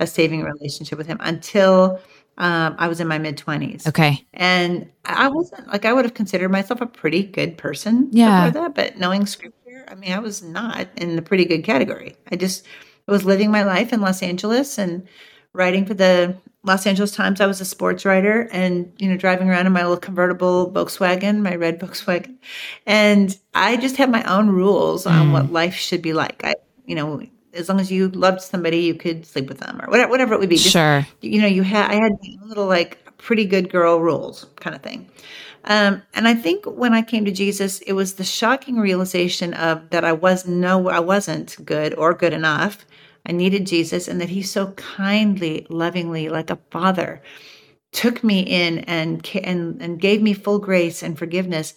a 0.00 0.06
saving 0.06 0.42
relationship 0.42 0.98
with 0.98 1.06
Him 1.06 1.18
until 1.20 2.00
um, 2.38 2.74
I 2.78 2.88
was 2.88 3.00
in 3.00 3.08
my 3.08 3.18
mid 3.18 3.36
twenties. 3.36 3.86
Okay. 3.86 4.26
And 4.32 4.90
I 5.04 5.28
wasn't 5.28 5.68
like 5.68 5.84
I 5.84 5.92
would 5.92 6.04
have 6.04 6.14
considered 6.14 6.50
myself 6.50 6.80
a 6.80 6.86
pretty 6.86 7.22
good 7.22 7.58
person 7.58 8.08
yeah. 8.12 8.46
before 8.46 8.62
that, 8.62 8.74
but 8.74 8.98
knowing 8.98 9.26
Scripture, 9.26 9.84
I 9.88 9.94
mean, 9.94 10.12
I 10.12 10.18
was 10.18 10.42
not 10.42 10.88
in 10.96 11.16
the 11.16 11.22
pretty 11.22 11.44
good 11.44 11.64
category. 11.64 12.16
I 12.30 12.36
just 12.36 12.66
was 13.06 13.24
living 13.24 13.50
my 13.50 13.62
life 13.64 13.92
in 13.92 14.00
Los 14.00 14.22
Angeles 14.22 14.78
and 14.78 15.06
writing 15.52 15.84
for 15.84 15.94
the 15.94 16.36
Los 16.62 16.86
Angeles 16.86 17.12
Times. 17.12 17.40
I 17.40 17.46
was 17.46 17.60
a 17.60 17.64
sports 17.64 18.04
writer 18.04 18.48
and, 18.52 18.92
you 18.98 19.08
know, 19.08 19.16
driving 19.16 19.48
around 19.48 19.66
in 19.66 19.72
my 19.72 19.82
little 19.82 19.96
convertible 19.96 20.70
Volkswagen, 20.70 21.40
my 21.40 21.54
red 21.56 21.80
Volkswagen. 21.80 22.36
And 22.86 23.36
I 23.54 23.76
just 23.76 23.96
had 23.96 24.10
my 24.10 24.22
own 24.24 24.50
rules 24.50 25.04
mm. 25.04 25.10
on 25.10 25.32
what 25.32 25.46
mm. 25.46 25.52
life 25.52 25.74
should 25.74 26.02
be 26.02 26.12
like. 26.12 26.44
I, 26.44 26.54
you 26.84 26.94
know, 26.94 27.22
as 27.54 27.68
long 27.68 27.80
as 27.80 27.90
you 27.90 28.08
loved 28.08 28.42
somebody, 28.42 28.78
you 28.78 28.94
could 28.94 29.26
sleep 29.26 29.48
with 29.48 29.58
them 29.58 29.80
or 29.80 29.88
whatever, 29.90 30.10
whatever 30.10 30.34
it 30.34 30.40
would 30.40 30.48
be. 30.48 30.56
Just, 30.56 30.72
sure. 30.72 31.06
You 31.20 31.40
know, 31.40 31.46
you 31.46 31.62
had, 31.62 31.90
I 31.90 31.94
had 31.94 32.12
little 32.44 32.66
like 32.66 32.98
pretty 33.16 33.44
good 33.44 33.70
girl 33.70 34.00
rules 34.00 34.46
kind 34.56 34.76
of 34.76 34.82
thing. 34.82 35.08
Um, 35.64 36.02
and 36.14 36.26
I 36.26 36.34
think 36.34 36.64
when 36.64 36.94
I 36.94 37.02
came 37.02 37.24
to 37.26 37.32
Jesus, 37.32 37.80
it 37.80 37.92
was 37.92 38.14
the 38.14 38.24
shocking 38.24 38.78
realization 38.78 39.52
of 39.54 39.90
that 39.90 40.04
I 40.04 40.12
was 40.12 40.46
no, 40.46 40.88
I 40.88 41.00
wasn't 41.00 41.56
good 41.64 41.94
or 41.94 42.14
good 42.14 42.32
enough 42.32 42.86
I 43.30 43.32
needed 43.32 43.64
Jesus 43.64 44.08
and 44.08 44.20
that 44.20 44.28
he 44.28 44.42
so 44.42 44.72
kindly, 44.72 45.64
lovingly, 45.70 46.28
like 46.28 46.50
a 46.50 46.58
father, 46.72 47.22
took 47.92 48.24
me 48.24 48.40
in 48.40 48.80
and 48.80 49.24
and 49.44 49.80
and 49.80 50.00
gave 50.00 50.20
me 50.20 50.32
full 50.32 50.58
grace 50.58 51.00
and 51.00 51.16
forgiveness. 51.16 51.74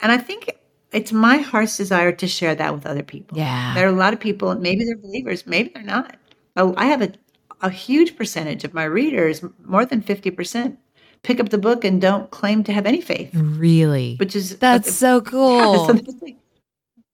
And 0.00 0.10
I 0.10 0.16
think 0.16 0.56
it's 0.92 1.12
my 1.12 1.36
heart's 1.36 1.76
desire 1.76 2.12
to 2.12 2.26
share 2.26 2.54
that 2.54 2.72
with 2.74 2.86
other 2.86 3.02
people. 3.02 3.36
Yeah. 3.36 3.74
There 3.74 3.84
are 3.86 3.90
a 3.90 4.02
lot 4.04 4.14
of 4.14 4.20
people, 4.20 4.54
maybe 4.54 4.86
they're 4.86 4.96
believers, 4.96 5.46
maybe 5.46 5.70
they're 5.74 5.82
not. 5.82 6.16
I 6.56 6.86
have 6.86 7.02
a, 7.02 7.12
a 7.60 7.68
huge 7.68 8.16
percentage 8.16 8.64
of 8.64 8.72
my 8.72 8.84
readers, 8.84 9.44
more 9.66 9.84
than 9.84 10.00
50%, 10.00 10.78
pick 11.22 11.40
up 11.40 11.50
the 11.50 11.58
book 11.58 11.84
and 11.84 12.00
don't 12.00 12.30
claim 12.30 12.64
to 12.64 12.72
have 12.72 12.86
any 12.86 13.02
faith. 13.02 13.34
Really? 13.34 14.16
Which 14.16 14.34
is 14.34 14.56
that's 14.56 14.94
so 15.04 15.20
cool. 15.20 15.90
Yeah, 16.22 16.32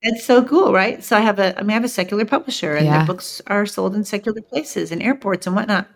it's 0.03 0.25
so 0.25 0.43
cool, 0.43 0.71
right? 0.73 1.03
So 1.03 1.17
I 1.17 1.21
have 1.21 1.39
a, 1.39 1.57
I 1.57 1.61
mean, 1.63 1.71
I 1.71 1.73
have 1.73 1.83
a 1.83 1.89
secular 1.89 2.25
publisher, 2.25 2.75
and 2.75 2.85
yeah. 2.85 2.99
the 2.99 3.05
books 3.05 3.41
are 3.47 3.65
sold 3.65 3.95
in 3.95 4.03
secular 4.03 4.41
places 4.41 4.91
and 4.91 5.01
airports 5.01 5.47
and 5.47 5.55
whatnot. 5.55 5.87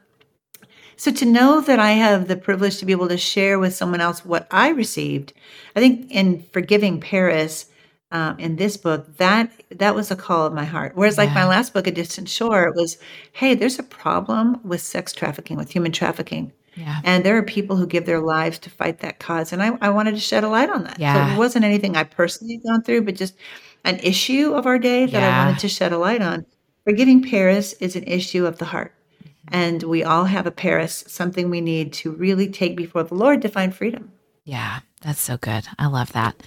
So 0.96 1.12
to 1.12 1.26
know 1.26 1.62
that 1.62 1.78
I 1.78 1.92
have 1.92 2.28
the 2.28 2.36
privilege 2.36 2.78
to 2.80 2.86
be 2.86 2.92
able 2.92 3.10
to 3.10 3.18
share 3.18 3.60
with 3.60 3.76
someone 3.76 4.02
else 4.02 4.26
what 4.26 4.48
I 4.50 4.70
received, 4.70 5.34
I 5.76 5.80
think 5.80 6.10
in 6.10 6.42
forgiving 6.52 7.00
Paris, 7.00 7.68
um, 8.10 8.40
in 8.40 8.56
this 8.56 8.78
book, 8.78 9.18
that 9.18 9.52
that 9.70 9.94
was 9.94 10.10
a 10.10 10.16
call 10.16 10.48
of 10.48 10.54
my 10.54 10.64
heart. 10.64 10.94
Whereas, 10.96 11.18
yeah. 11.18 11.26
like 11.26 11.34
my 11.34 11.46
last 11.46 11.74
book, 11.74 11.86
A 11.88 11.92
Distant 11.92 12.30
Shore, 12.30 12.64
it 12.64 12.76
was, 12.76 12.98
hey, 13.34 13.54
there's 13.54 13.78
a 13.78 13.84
problem 13.84 14.62
with 14.64 14.82
sex 14.82 15.14
trafficking, 15.14 15.58
with 15.58 15.72
human 15.72 15.92
trafficking. 15.92 16.54
Yeah. 16.78 17.02
And 17.04 17.26
there 17.26 17.36
are 17.38 17.44
people 17.44 17.76
who 17.76 17.88
give 17.88 18.06
their 18.06 18.22
lives 18.22 18.60
to 18.60 18.70
fight 18.70 19.00
that 19.00 19.20
cause. 19.20 19.52
And 19.52 19.64
I, 19.64 19.78
I 19.82 19.90
wanted 19.90 20.12
to 20.12 20.20
shed 20.20 20.44
a 20.44 20.48
light 20.48 20.70
on 20.70 20.84
that. 20.84 21.00
Yeah. 21.00 21.28
So 21.28 21.34
it 21.34 21.38
wasn't 21.38 21.66
anything 21.66 21.98
I 21.98 22.04
personally 22.04 22.62
gone 22.66 22.84
through, 22.84 23.02
but 23.02 23.16
just 23.16 23.36
an 23.84 24.00
issue 24.00 24.54
of 24.54 24.66
our 24.66 24.78
day 24.78 25.06
that 25.06 25.12
yeah. 25.12 25.42
I 25.42 25.46
wanted 25.46 25.60
to 25.62 25.70
shed 25.70 25.92
a 25.92 25.98
light 25.98 26.22
on. 26.22 26.46
Forgiving 26.84 27.24
Paris 27.24 27.74
is 27.74 27.96
an 27.96 28.04
issue 28.04 28.46
of 28.46 28.60
the 28.60 28.66
heart. 28.66 28.94
Mm-hmm. 29.24 29.56
And 29.56 29.84
we 29.84 30.04
all 30.04 30.26
have 30.26 30.46
a 30.46 30.52
Paris, 30.52 31.04
something 31.08 31.50
we 31.50 31.62
need 31.62 31.94
to 31.94 32.12
really 32.12 32.48
take 32.48 32.78
before 32.78 33.04
the 33.04 33.16
Lord 33.16 33.42
to 33.42 33.50
find 33.50 33.74
freedom. 33.74 34.12
Yeah, 34.44 34.80
that's 35.02 35.20
so 35.20 35.38
good. 35.38 35.66
I 35.78 35.88
love 35.88 36.14
that. 36.14 36.42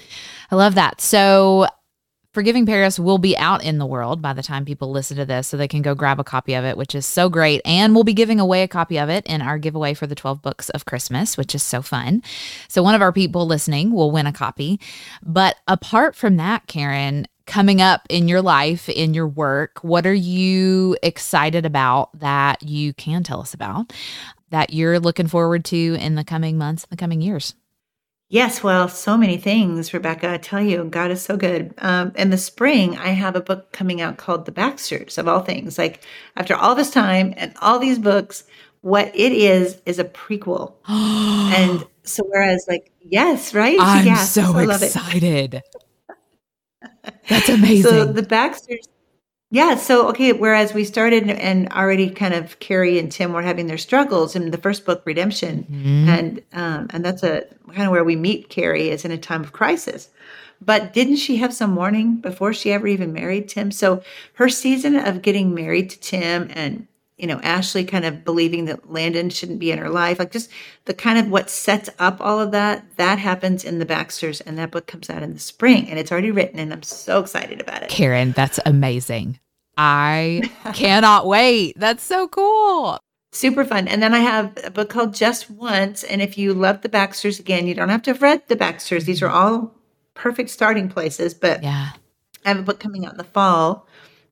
I 0.50 0.56
love 0.56 0.76
that. 0.76 1.00
So, 1.00 1.66
Forgiving 2.32 2.64
Paris 2.64 2.96
will 2.96 3.18
be 3.18 3.36
out 3.36 3.64
in 3.64 3.78
the 3.78 3.86
world 3.86 4.22
by 4.22 4.32
the 4.32 4.42
time 4.42 4.64
people 4.64 4.92
listen 4.92 5.16
to 5.16 5.24
this, 5.24 5.48
so 5.48 5.56
they 5.56 5.66
can 5.66 5.82
go 5.82 5.96
grab 5.96 6.20
a 6.20 6.24
copy 6.24 6.54
of 6.54 6.64
it, 6.64 6.76
which 6.76 6.94
is 6.94 7.04
so 7.04 7.28
great. 7.28 7.60
And 7.64 7.92
we'll 7.92 8.04
be 8.04 8.14
giving 8.14 8.38
away 8.38 8.62
a 8.62 8.68
copy 8.68 9.00
of 9.00 9.08
it 9.08 9.26
in 9.26 9.42
our 9.42 9.58
giveaway 9.58 9.94
for 9.94 10.06
the 10.06 10.14
12 10.14 10.40
books 10.40 10.68
of 10.70 10.84
Christmas, 10.84 11.36
which 11.36 11.56
is 11.56 11.62
so 11.64 11.82
fun. 11.82 12.22
So 12.68 12.84
one 12.84 12.94
of 12.94 13.02
our 13.02 13.12
people 13.12 13.46
listening 13.46 13.90
will 13.90 14.12
win 14.12 14.28
a 14.28 14.32
copy. 14.32 14.78
But 15.24 15.56
apart 15.66 16.14
from 16.14 16.36
that, 16.36 16.68
Karen, 16.68 17.26
coming 17.46 17.80
up 17.80 18.02
in 18.08 18.28
your 18.28 18.42
life, 18.42 18.88
in 18.88 19.12
your 19.12 19.26
work, 19.26 19.80
what 19.82 20.06
are 20.06 20.14
you 20.14 20.96
excited 21.02 21.66
about 21.66 22.16
that 22.20 22.62
you 22.62 22.94
can 22.94 23.24
tell 23.24 23.40
us 23.40 23.54
about 23.54 23.92
that 24.50 24.72
you're 24.72 25.00
looking 25.00 25.26
forward 25.26 25.64
to 25.64 25.96
in 25.98 26.14
the 26.14 26.22
coming 26.22 26.56
months, 26.56 26.84
in 26.84 26.88
the 26.90 26.96
coming 26.96 27.20
years? 27.20 27.54
Yes, 28.32 28.62
well, 28.62 28.86
so 28.88 29.16
many 29.16 29.38
things, 29.38 29.92
Rebecca. 29.92 30.30
I 30.30 30.38
tell 30.38 30.62
you, 30.62 30.84
God 30.84 31.10
is 31.10 31.20
so 31.20 31.36
good. 31.36 31.74
Um, 31.78 32.12
in 32.14 32.30
the 32.30 32.38
spring, 32.38 32.96
I 32.96 33.08
have 33.08 33.34
a 33.34 33.40
book 33.40 33.72
coming 33.72 34.00
out 34.00 34.18
called 34.18 34.46
The 34.46 34.52
Baxters, 34.52 35.18
of 35.18 35.26
all 35.26 35.40
things. 35.40 35.76
Like, 35.76 36.04
after 36.36 36.54
all 36.54 36.76
this 36.76 36.92
time 36.92 37.34
and 37.36 37.52
all 37.60 37.80
these 37.80 37.98
books, 37.98 38.44
what 38.82 39.10
it 39.16 39.32
is 39.32 39.82
is 39.84 39.98
a 39.98 40.04
prequel. 40.04 40.74
and 40.88 41.84
so, 42.04 42.22
whereas, 42.28 42.64
like, 42.68 42.92
yes, 43.00 43.52
right? 43.52 43.76
I'm 43.80 44.06
yes, 44.06 44.30
so 44.30 44.56
excited. 44.58 45.60
That's 47.28 47.48
amazing. 47.48 47.82
so, 47.82 48.04
The 48.04 48.22
Baxters 48.22 48.86
yeah. 49.50 49.74
So, 49.74 50.08
okay. 50.08 50.32
Whereas 50.32 50.72
we 50.72 50.84
started 50.84 51.28
and 51.28 51.68
already 51.72 52.08
kind 52.08 52.34
of 52.34 52.58
Kari 52.60 52.98
and 52.98 53.10
Tim 53.10 53.32
were 53.32 53.42
having 53.42 53.66
their 53.66 53.78
struggles 53.78 54.36
in 54.36 54.52
the 54.52 54.58
first 54.58 54.84
book, 54.84 55.02
Redemption, 55.04 55.64
mm-hmm. 55.64 56.08
and 56.08 56.42
um, 56.52 56.86
and 56.90 57.04
that's 57.04 57.22
a 57.22 57.46
kind 57.68 57.86
of 57.86 57.90
where 57.90 58.04
we 58.04 58.16
meet 58.16 58.48
Kari 58.48 58.90
is 58.90 59.04
in 59.04 59.10
a 59.10 59.18
time 59.18 59.42
of 59.42 59.52
crisis. 59.52 60.08
But 60.62 60.92
didn't 60.92 61.16
she 61.16 61.36
have 61.36 61.54
some 61.54 61.74
warning 61.74 62.16
before 62.16 62.52
she 62.52 62.72
ever 62.72 62.86
even 62.86 63.12
married 63.12 63.48
Tim? 63.48 63.70
So 63.70 64.02
her 64.34 64.48
season 64.48 64.94
of 64.94 65.22
getting 65.22 65.54
married 65.54 65.90
to 65.90 66.00
Tim 66.00 66.50
and 66.54 66.86
you 67.20 67.26
know 67.26 67.40
Ashley 67.42 67.84
kind 67.84 68.04
of 68.04 68.24
believing 68.24 68.64
that 68.64 68.90
Landon 68.90 69.30
shouldn't 69.30 69.58
be 69.58 69.70
in 69.70 69.78
her 69.78 69.90
life, 69.90 70.18
like 70.18 70.32
just 70.32 70.50
the 70.86 70.94
kind 70.94 71.18
of 71.18 71.30
what 71.30 71.50
sets 71.50 71.90
up 71.98 72.20
all 72.20 72.40
of 72.40 72.50
that. 72.52 72.84
That 72.96 73.18
happens 73.18 73.64
in 73.64 73.78
the 73.78 73.86
Baxters, 73.86 74.40
and 74.40 74.58
that 74.58 74.70
book 74.70 74.86
comes 74.86 75.10
out 75.10 75.22
in 75.22 75.34
the 75.34 75.40
spring, 75.40 75.88
and 75.88 75.98
it's 75.98 76.10
already 76.10 76.30
written, 76.30 76.58
and 76.58 76.72
I'm 76.72 76.82
so 76.82 77.20
excited 77.20 77.60
about 77.60 77.82
it. 77.82 77.90
Karen, 77.90 78.32
that's 78.32 78.58
amazing. 78.64 79.38
I 79.76 80.50
cannot 80.74 81.26
wait. 81.26 81.74
That's 81.78 82.02
so 82.02 82.28
cool. 82.28 82.98
Super 83.32 83.64
fun. 83.64 83.86
And 83.86 84.02
then 84.02 84.12
I 84.12 84.18
have 84.18 84.58
a 84.64 84.70
book 84.70 84.90
called 84.90 85.14
Just 85.14 85.50
Once. 85.50 86.02
And 86.02 86.20
if 86.20 86.36
you 86.36 86.52
love 86.52 86.82
the 86.82 86.88
Baxters, 86.88 87.38
again, 87.38 87.66
you 87.66 87.74
don't 87.74 87.88
have 87.88 88.02
to 88.02 88.10
have 88.10 88.22
read 88.22 88.42
the 88.48 88.56
Baxters. 88.56 89.04
These 89.04 89.22
are 89.22 89.28
all 89.28 89.72
perfect 90.14 90.50
starting 90.50 90.88
places. 90.88 91.32
But 91.32 91.62
yeah. 91.62 91.90
I 92.44 92.48
have 92.48 92.58
a 92.58 92.62
book 92.62 92.80
coming 92.80 93.06
out 93.06 93.12
in 93.12 93.18
the 93.18 93.24
fall 93.24 93.86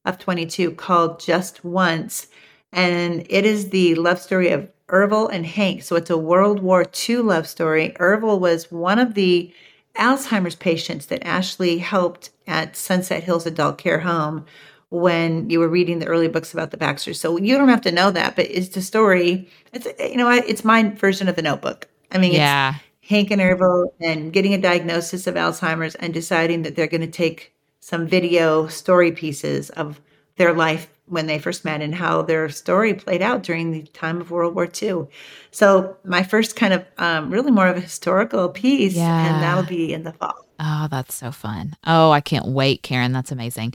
of 0.04 0.18
22 0.18 0.72
called 0.72 1.20
Just 1.20 1.64
Once. 1.64 2.26
And 2.72 3.26
it 3.28 3.44
is 3.44 3.70
the 3.70 3.94
love 3.94 4.20
story 4.20 4.50
of 4.50 4.68
Irvel 4.88 5.28
and 5.28 5.46
Hank. 5.46 5.82
So 5.82 5.96
it's 5.96 6.10
a 6.10 6.18
World 6.18 6.60
War 6.60 6.84
II 7.08 7.18
love 7.18 7.46
story. 7.46 7.94
Irvel 7.98 8.38
was 8.38 8.70
one 8.70 8.98
of 8.98 9.14
the 9.14 9.52
Alzheimer's 9.96 10.54
patients 10.54 11.06
that 11.06 11.26
Ashley 11.26 11.78
helped 11.78 12.30
at 12.46 12.76
Sunset 12.76 13.24
Hills 13.24 13.46
Adult 13.46 13.78
Care 13.78 14.00
Home 14.00 14.46
when 14.90 15.50
you 15.50 15.58
were 15.58 15.68
reading 15.68 15.98
the 15.98 16.06
early 16.06 16.28
books 16.28 16.52
about 16.52 16.70
the 16.70 16.76
Baxters. 16.76 17.20
So 17.20 17.36
you 17.36 17.56
don't 17.58 17.68
have 17.68 17.82
to 17.82 17.92
know 17.92 18.10
that, 18.10 18.36
but 18.36 18.46
it's 18.46 18.68
the 18.68 18.80
story. 18.80 19.48
It's 19.72 19.86
you 19.98 20.16
know 20.16 20.30
it's 20.30 20.64
my 20.64 20.90
version 20.90 21.28
of 21.28 21.36
the 21.36 21.42
Notebook. 21.42 21.88
I 22.10 22.18
mean, 22.18 22.32
yeah. 22.32 22.74
Hank 23.02 23.30
and 23.30 23.40
Irvel 23.40 23.88
and 24.00 24.32
getting 24.32 24.54
a 24.54 24.58
diagnosis 24.58 25.26
of 25.26 25.34
Alzheimer's 25.34 25.94
and 25.96 26.14
deciding 26.14 26.62
that 26.62 26.76
they're 26.76 26.86
going 26.86 27.00
to 27.00 27.06
take 27.06 27.54
some 27.80 28.06
video 28.06 28.66
story 28.66 29.12
pieces 29.12 29.70
of 29.70 30.00
their 30.36 30.52
life 30.52 30.88
when 31.08 31.26
they 31.26 31.38
first 31.38 31.64
met 31.64 31.80
and 31.80 31.94
how 31.94 32.22
their 32.22 32.48
story 32.48 32.94
played 32.94 33.22
out 33.22 33.42
during 33.42 33.70
the 33.70 33.82
time 33.82 34.20
of 34.20 34.30
World 34.30 34.54
War 34.54 34.68
II. 34.82 35.06
So 35.50 35.96
my 36.04 36.22
first 36.22 36.56
kind 36.56 36.74
of 36.74 36.84
um, 36.98 37.30
really 37.30 37.50
more 37.50 37.66
of 37.66 37.76
a 37.76 37.80
historical 37.80 38.48
piece, 38.48 38.94
yeah. 38.94 39.26
and 39.26 39.42
that'll 39.42 39.64
be 39.64 39.92
in 39.92 40.04
the 40.04 40.12
fall. 40.12 40.44
Oh, 40.60 40.88
that's 40.90 41.14
so 41.14 41.30
fun. 41.30 41.76
Oh, 41.86 42.10
I 42.10 42.20
can't 42.20 42.48
wait, 42.48 42.82
Karen. 42.82 43.12
That's 43.12 43.30
amazing. 43.30 43.74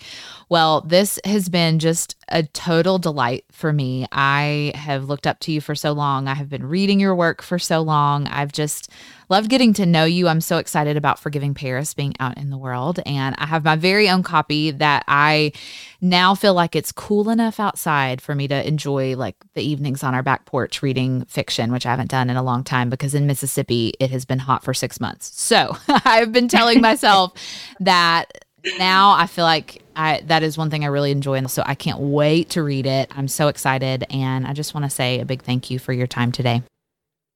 Well, 0.50 0.82
this 0.82 1.18
has 1.24 1.48
been 1.48 1.80
just 1.80 2.18
a 2.34 2.44
total 2.44 2.98
delight 2.98 3.46
for 3.52 3.72
me. 3.72 4.08
I 4.12 4.72
have 4.74 5.06
looked 5.06 5.28
up 5.28 5.40
to 5.42 5.52
you 5.52 5.62
for 5.62 5.76
so 5.76 5.94
long. 5.94 6.28
I 6.28 6.34
have 6.34 6.50
been 6.50 6.66
reading 6.66 7.00
your 7.00 7.16
work 7.16 7.44
for 7.44 7.60
so 7.60 7.82
long. 7.82 8.26
I've 8.28 8.52
just 8.52 8.90
loved 9.30 9.50
getting 9.50 9.72
to 9.74 9.86
know 9.86 10.04
you. 10.04 10.28
I'm 10.28 10.42
so 10.42 10.58
excited 10.58 10.98
about 10.98 11.20
Forgiving 11.20 11.54
Paris 11.54 11.94
being 11.94 12.16
out 12.20 12.38
in 12.38 12.50
the 12.50 12.58
world. 12.58 13.00
And 13.06 13.36
I 13.38 13.46
have 13.46 13.64
my 13.64 13.76
very 13.76 14.10
own 14.10 14.24
copy 14.24 14.72
that 14.72 15.04
I 15.08 15.54
now 16.02 16.34
feel 16.34 16.56
like 16.56 16.76
it's 16.76 16.92
cool 16.92 17.30
enough 17.30 17.60
outside 17.60 18.20
for 18.20 18.34
me 18.34 18.48
to 18.48 18.68
enjoy 18.68 19.16
like 19.16 19.36
the 19.54 19.62
evenings 19.62 20.04
on 20.04 20.16
our 20.16 20.24
back 20.24 20.46
porch 20.46 20.82
reading 20.82 21.26
fiction, 21.26 21.72
which 21.72 21.86
I 21.86 21.92
haven't 21.92 22.12
done 22.12 22.32
in 22.32 22.36
a 22.36 22.44
long 22.44 22.64
time 22.64 22.90
because 22.90 23.14
in 23.14 23.28
Mississippi 23.28 23.94
it 24.00 24.10
has 24.10 24.26
been 24.26 24.40
hot 24.40 24.64
for 24.64 24.74
six 24.74 25.00
months. 25.00 25.40
So 25.40 25.78
I've 25.88 26.32
been 26.32 26.48
telling 26.48 26.82
myself 26.82 27.34
that 27.80 28.43
now 28.78 29.12
I 29.12 29.28
feel 29.28 29.46
like 29.46 29.82
I 29.96 30.22
that 30.26 30.44
is 30.44 30.58
one 30.58 30.70
thing 30.70 30.84
I 30.84 30.88
really 30.88 31.12
enjoy, 31.12 31.36
and 31.36 31.50
so 31.50 31.64
I 31.66 31.76
can't 31.76 32.00
wait 32.00 32.52
to 32.52 32.64
read 32.64 32.86
it. 32.86 33.12
I'm 33.16 33.28
so 33.28 33.48
excited, 33.48 34.06
and 34.10 34.46
I 34.48 34.54
just 34.54 34.74
want 34.74 34.86
to 34.86 34.90
say 34.90 35.20
a 35.20 35.26
big 35.26 35.44
thank 35.44 35.70
you 35.70 35.80
for 35.80 35.94
your 35.94 36.08
time 36.08 36.32
today. 36.32 36.64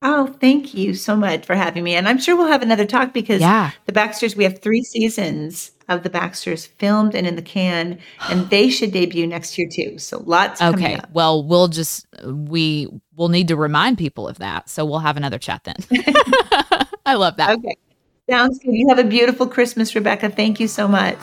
Oh, 0.04 0.28
thank 0.28 0.76
you 0.76 0.94
so 0.94 1.16
much 1.16 1.46
for 1.46 1.56
having 1.56 1.84
me, 1.84 1.96
and 1.96 2.08
I'm 2.08 2.20
sure 2.20 2.36
we'll 2.36 2.48
have 2.48 2.62
another 2.62 2.86
talk 2.86 3.14
because 3.14 3.42
yeah. 3.42 3.72
the 3.86 3.94
Baxters. 3.94 4.36
We 4.36 4.44
have 4.44 4.60
three 4.60 4.84
seasons 4.84 5.72
of 5.90 6.04
the 6.04 6.10
Baxters 6.10 6.66
filmed 6.66 7.16
and 7.16 7.26
in 7.26 7.36
the 7.36 7.42
can, 7.42 8.00
and 8.30 8.50
they 8.50 8.70
should 8.70 8.92
debut 8.92 9.26
next 9.26 9.58
year 9.58 9.68
too. 9.72 9.98
So 9.98 10.22
lots. 10.26 10.62
Of 10.62 10.76
Okay, 10.76 11.00
well, 11.14 11.44
we'll 11.44 11.68
just 11.68 12.06
we 12.24 12.88
will 13.16 13.30
need 13.30 13.48
to 13.48 13.56
remind 13.56 13.98
people 13.98 14.28
of 14.28 14.38
that, 14.38 14.70
so 14.70 14.86
we'll 14.86 15.00
have 15.00 15.18
another 15.18 15.40
chat 15.40 15.64
then. 15.64 15.76
I 17.06 17.16
love 17.16 17.38
that. 17.38 17.58
Okay. 17.58 17.76
Sounds 18.30 18.60
good. 18.60 18.74
You 18.74 18.88
have 18.90 19.00
a 19.00 19.04
beautiful 19.04 19.48
Christmas, 19.48 19.96
Rebecca. 19.96 20.30
Thank 20.30 20.60
you 20.60 20.68
so 20.68 20.88
much. 20.88 21.18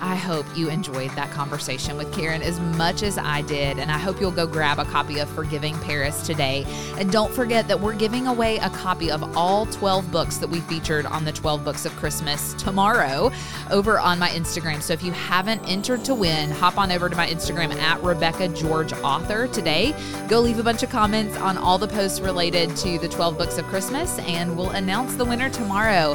I 0.00 0.16
hope 0.16 0.46
you 0.56 0.68
enjoyed 0.68 1.10
that 1.10 1.30
conversation 1.30 1.96
with 1.96 2.12
Karen 2.12 2.42
as 2.42 2.58
much 2.60 3.02
as 3.02 3.18
I 3.18 3.42
did. 3.42 3.78
And 3.78 3.90
I 3.90 3.98
hope 3.98 4.20
you'll 4.20 4.30
go 4.30 4.46
grab 4.46 4.78
a 4.78 4.84
copy 4.84 5.18
of 5.18 5.28
Forgiving 5.30 5.78
Paris 5.80 6.26
today. 6.26 6.64
And 6.96 7.10
don't 7.10 7.32
forget 7.32 7.68
that 7.68 7.80
we're 7.80 7.94
giving 7.94 8.26
away 8.26 8.58
a 8.58 8.70
copy 8.70 9.10
of 9.10 9.36
all 9.36 9.66
12 9.66 10.10
books 10.10 10.38
that 10.38 10.48
we 10.48 10.60
featured 10.60 11.06
on 11.06 11.24
the 11.24 11.32
12 11.32 11.64
Books 11.64 11.84
of 11.84 11.94
Christmas 11.96 12.54
tomorrow 12.54 13.30
over 13.70 13.98
on 13.98 14.18
my 14.18 14.28
Instagram. 14.30 14.82
So 14.82 14.92
if 14.92 15.02
you 15.02 15.12
haven't 15.12 15.62
entered 15.68 16.04
to 16.06 16.14
win, 16.14 16.50
hop 16.50 16.78
on 16.78 16.90
over 16.90 17.08
to 17.08 17.16
my 17.16 17.26
Instagram 17.26 17.74
at 17.74 18.02
Rebecca 18.02 18.48
George 18.48 18.92
Author 18.94 19.48
today. 19.48 19.94
Go 20.28 20.40
leave 20.40 20.58
a 20.58 20.62
bunch 20.62 20.82
of 20.82 20.90
comments 20.90 21.36
on 21.36 21.58
all 21.58 21.78
the 21.78 21.88
posts 21.88 22.20
related 22.20 22.74
to 22.76 22.98
the 22.98 23.08
12 23.08 23.36
Books 23.36 23.58
of 23.58 23.64
Christmas, 23.66 24.18
and 24.20 24.56
we'll 24.56 24.70
announce 24.70 25.14
the 25.14 25.24
winner 25.24 25.50
tomorrow. 25.50 26.14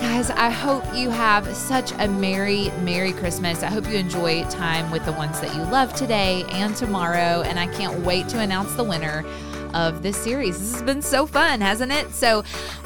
Guys, 0.00 0.30
I 0.30 0.48
hope 0.48 0.82
you 0.94 1.10
have 1.10 1.54
such 1.54 1.92
a 1.92 2.08
merry, 2.08 2.70
merry 2.80 3.12
Christmas. 3.12 3.62
I 3.62 3.66
hope 3.66 3.86
you 3.86 3.98
enjoy 3.98 4.44
time 4.44 4.90
with 4.90 5.04
the 5.04 5.12
ones 5.12 5.38
that 5.42 5.54
you 5.54 5.62
love 5.64 5.92
today 5.92 6.44
and 6.52 6.74
tomorrow. 6.74 7.42
And 7.42 7.58
I 7.58 7.66
can't 7.66 8.00
wait 8.00 8.26
to 8.30 8.40
announce 8.40 8.74
the 8.76 8.84
winner 8.84 9.26
of 9.74 10.02
this 10.02 10.16
series. 10.16 10.58
This 10.58 10.72
has 10.72 10.82
been 10.82 11.02
so 11.02 11.26
fun, 11.26 11.60
hasn't 11.60 11.92
it? 11.92 12.14
So, 12.14 12.44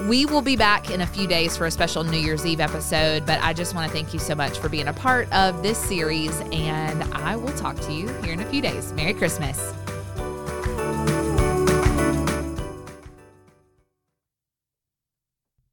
we 0.08 0.26
will 0.26 0.42
be 0.42 0.56
back 0.56 0.90
in 0.90 1.02
a 1.02 1.06
few 1.06 1.28
days 1.28 1.56
for 1.56 1.66
a 1.66 1.70
special 1.70 2.02
New 2.02 2.18
Year's 2.18 2.44
Eve 2.44 2.60
episode. 2.60 3.24
But 3.24 3.40
I 3.42 3.52
just 3.52 3.76
want 3.76 3.86
to 3.86 3.92
thank 3.96 4.12
you 4.12 4.18
so 4.18 4.34
much 4.34 4.58
for 4.58 4.68
being 4.68 4.88
a 4.88 4.92
part 4.92 5.32
of 5.32 5.62
this 5.62 5.78
series. 5.78 6.38
And 6.50 7.04
I 7.14 7.36
will 7.36 7.56
talk 7.56 7.78
to 7.82 7.92
you 7.92 8.08
here 8.22 8.32
in 8.32 8.40
a 8.40 8.46
few 8.46 8.60
days. 8.60 8.92
Merry 8.92 9.14
Christmas. 9.14 9.72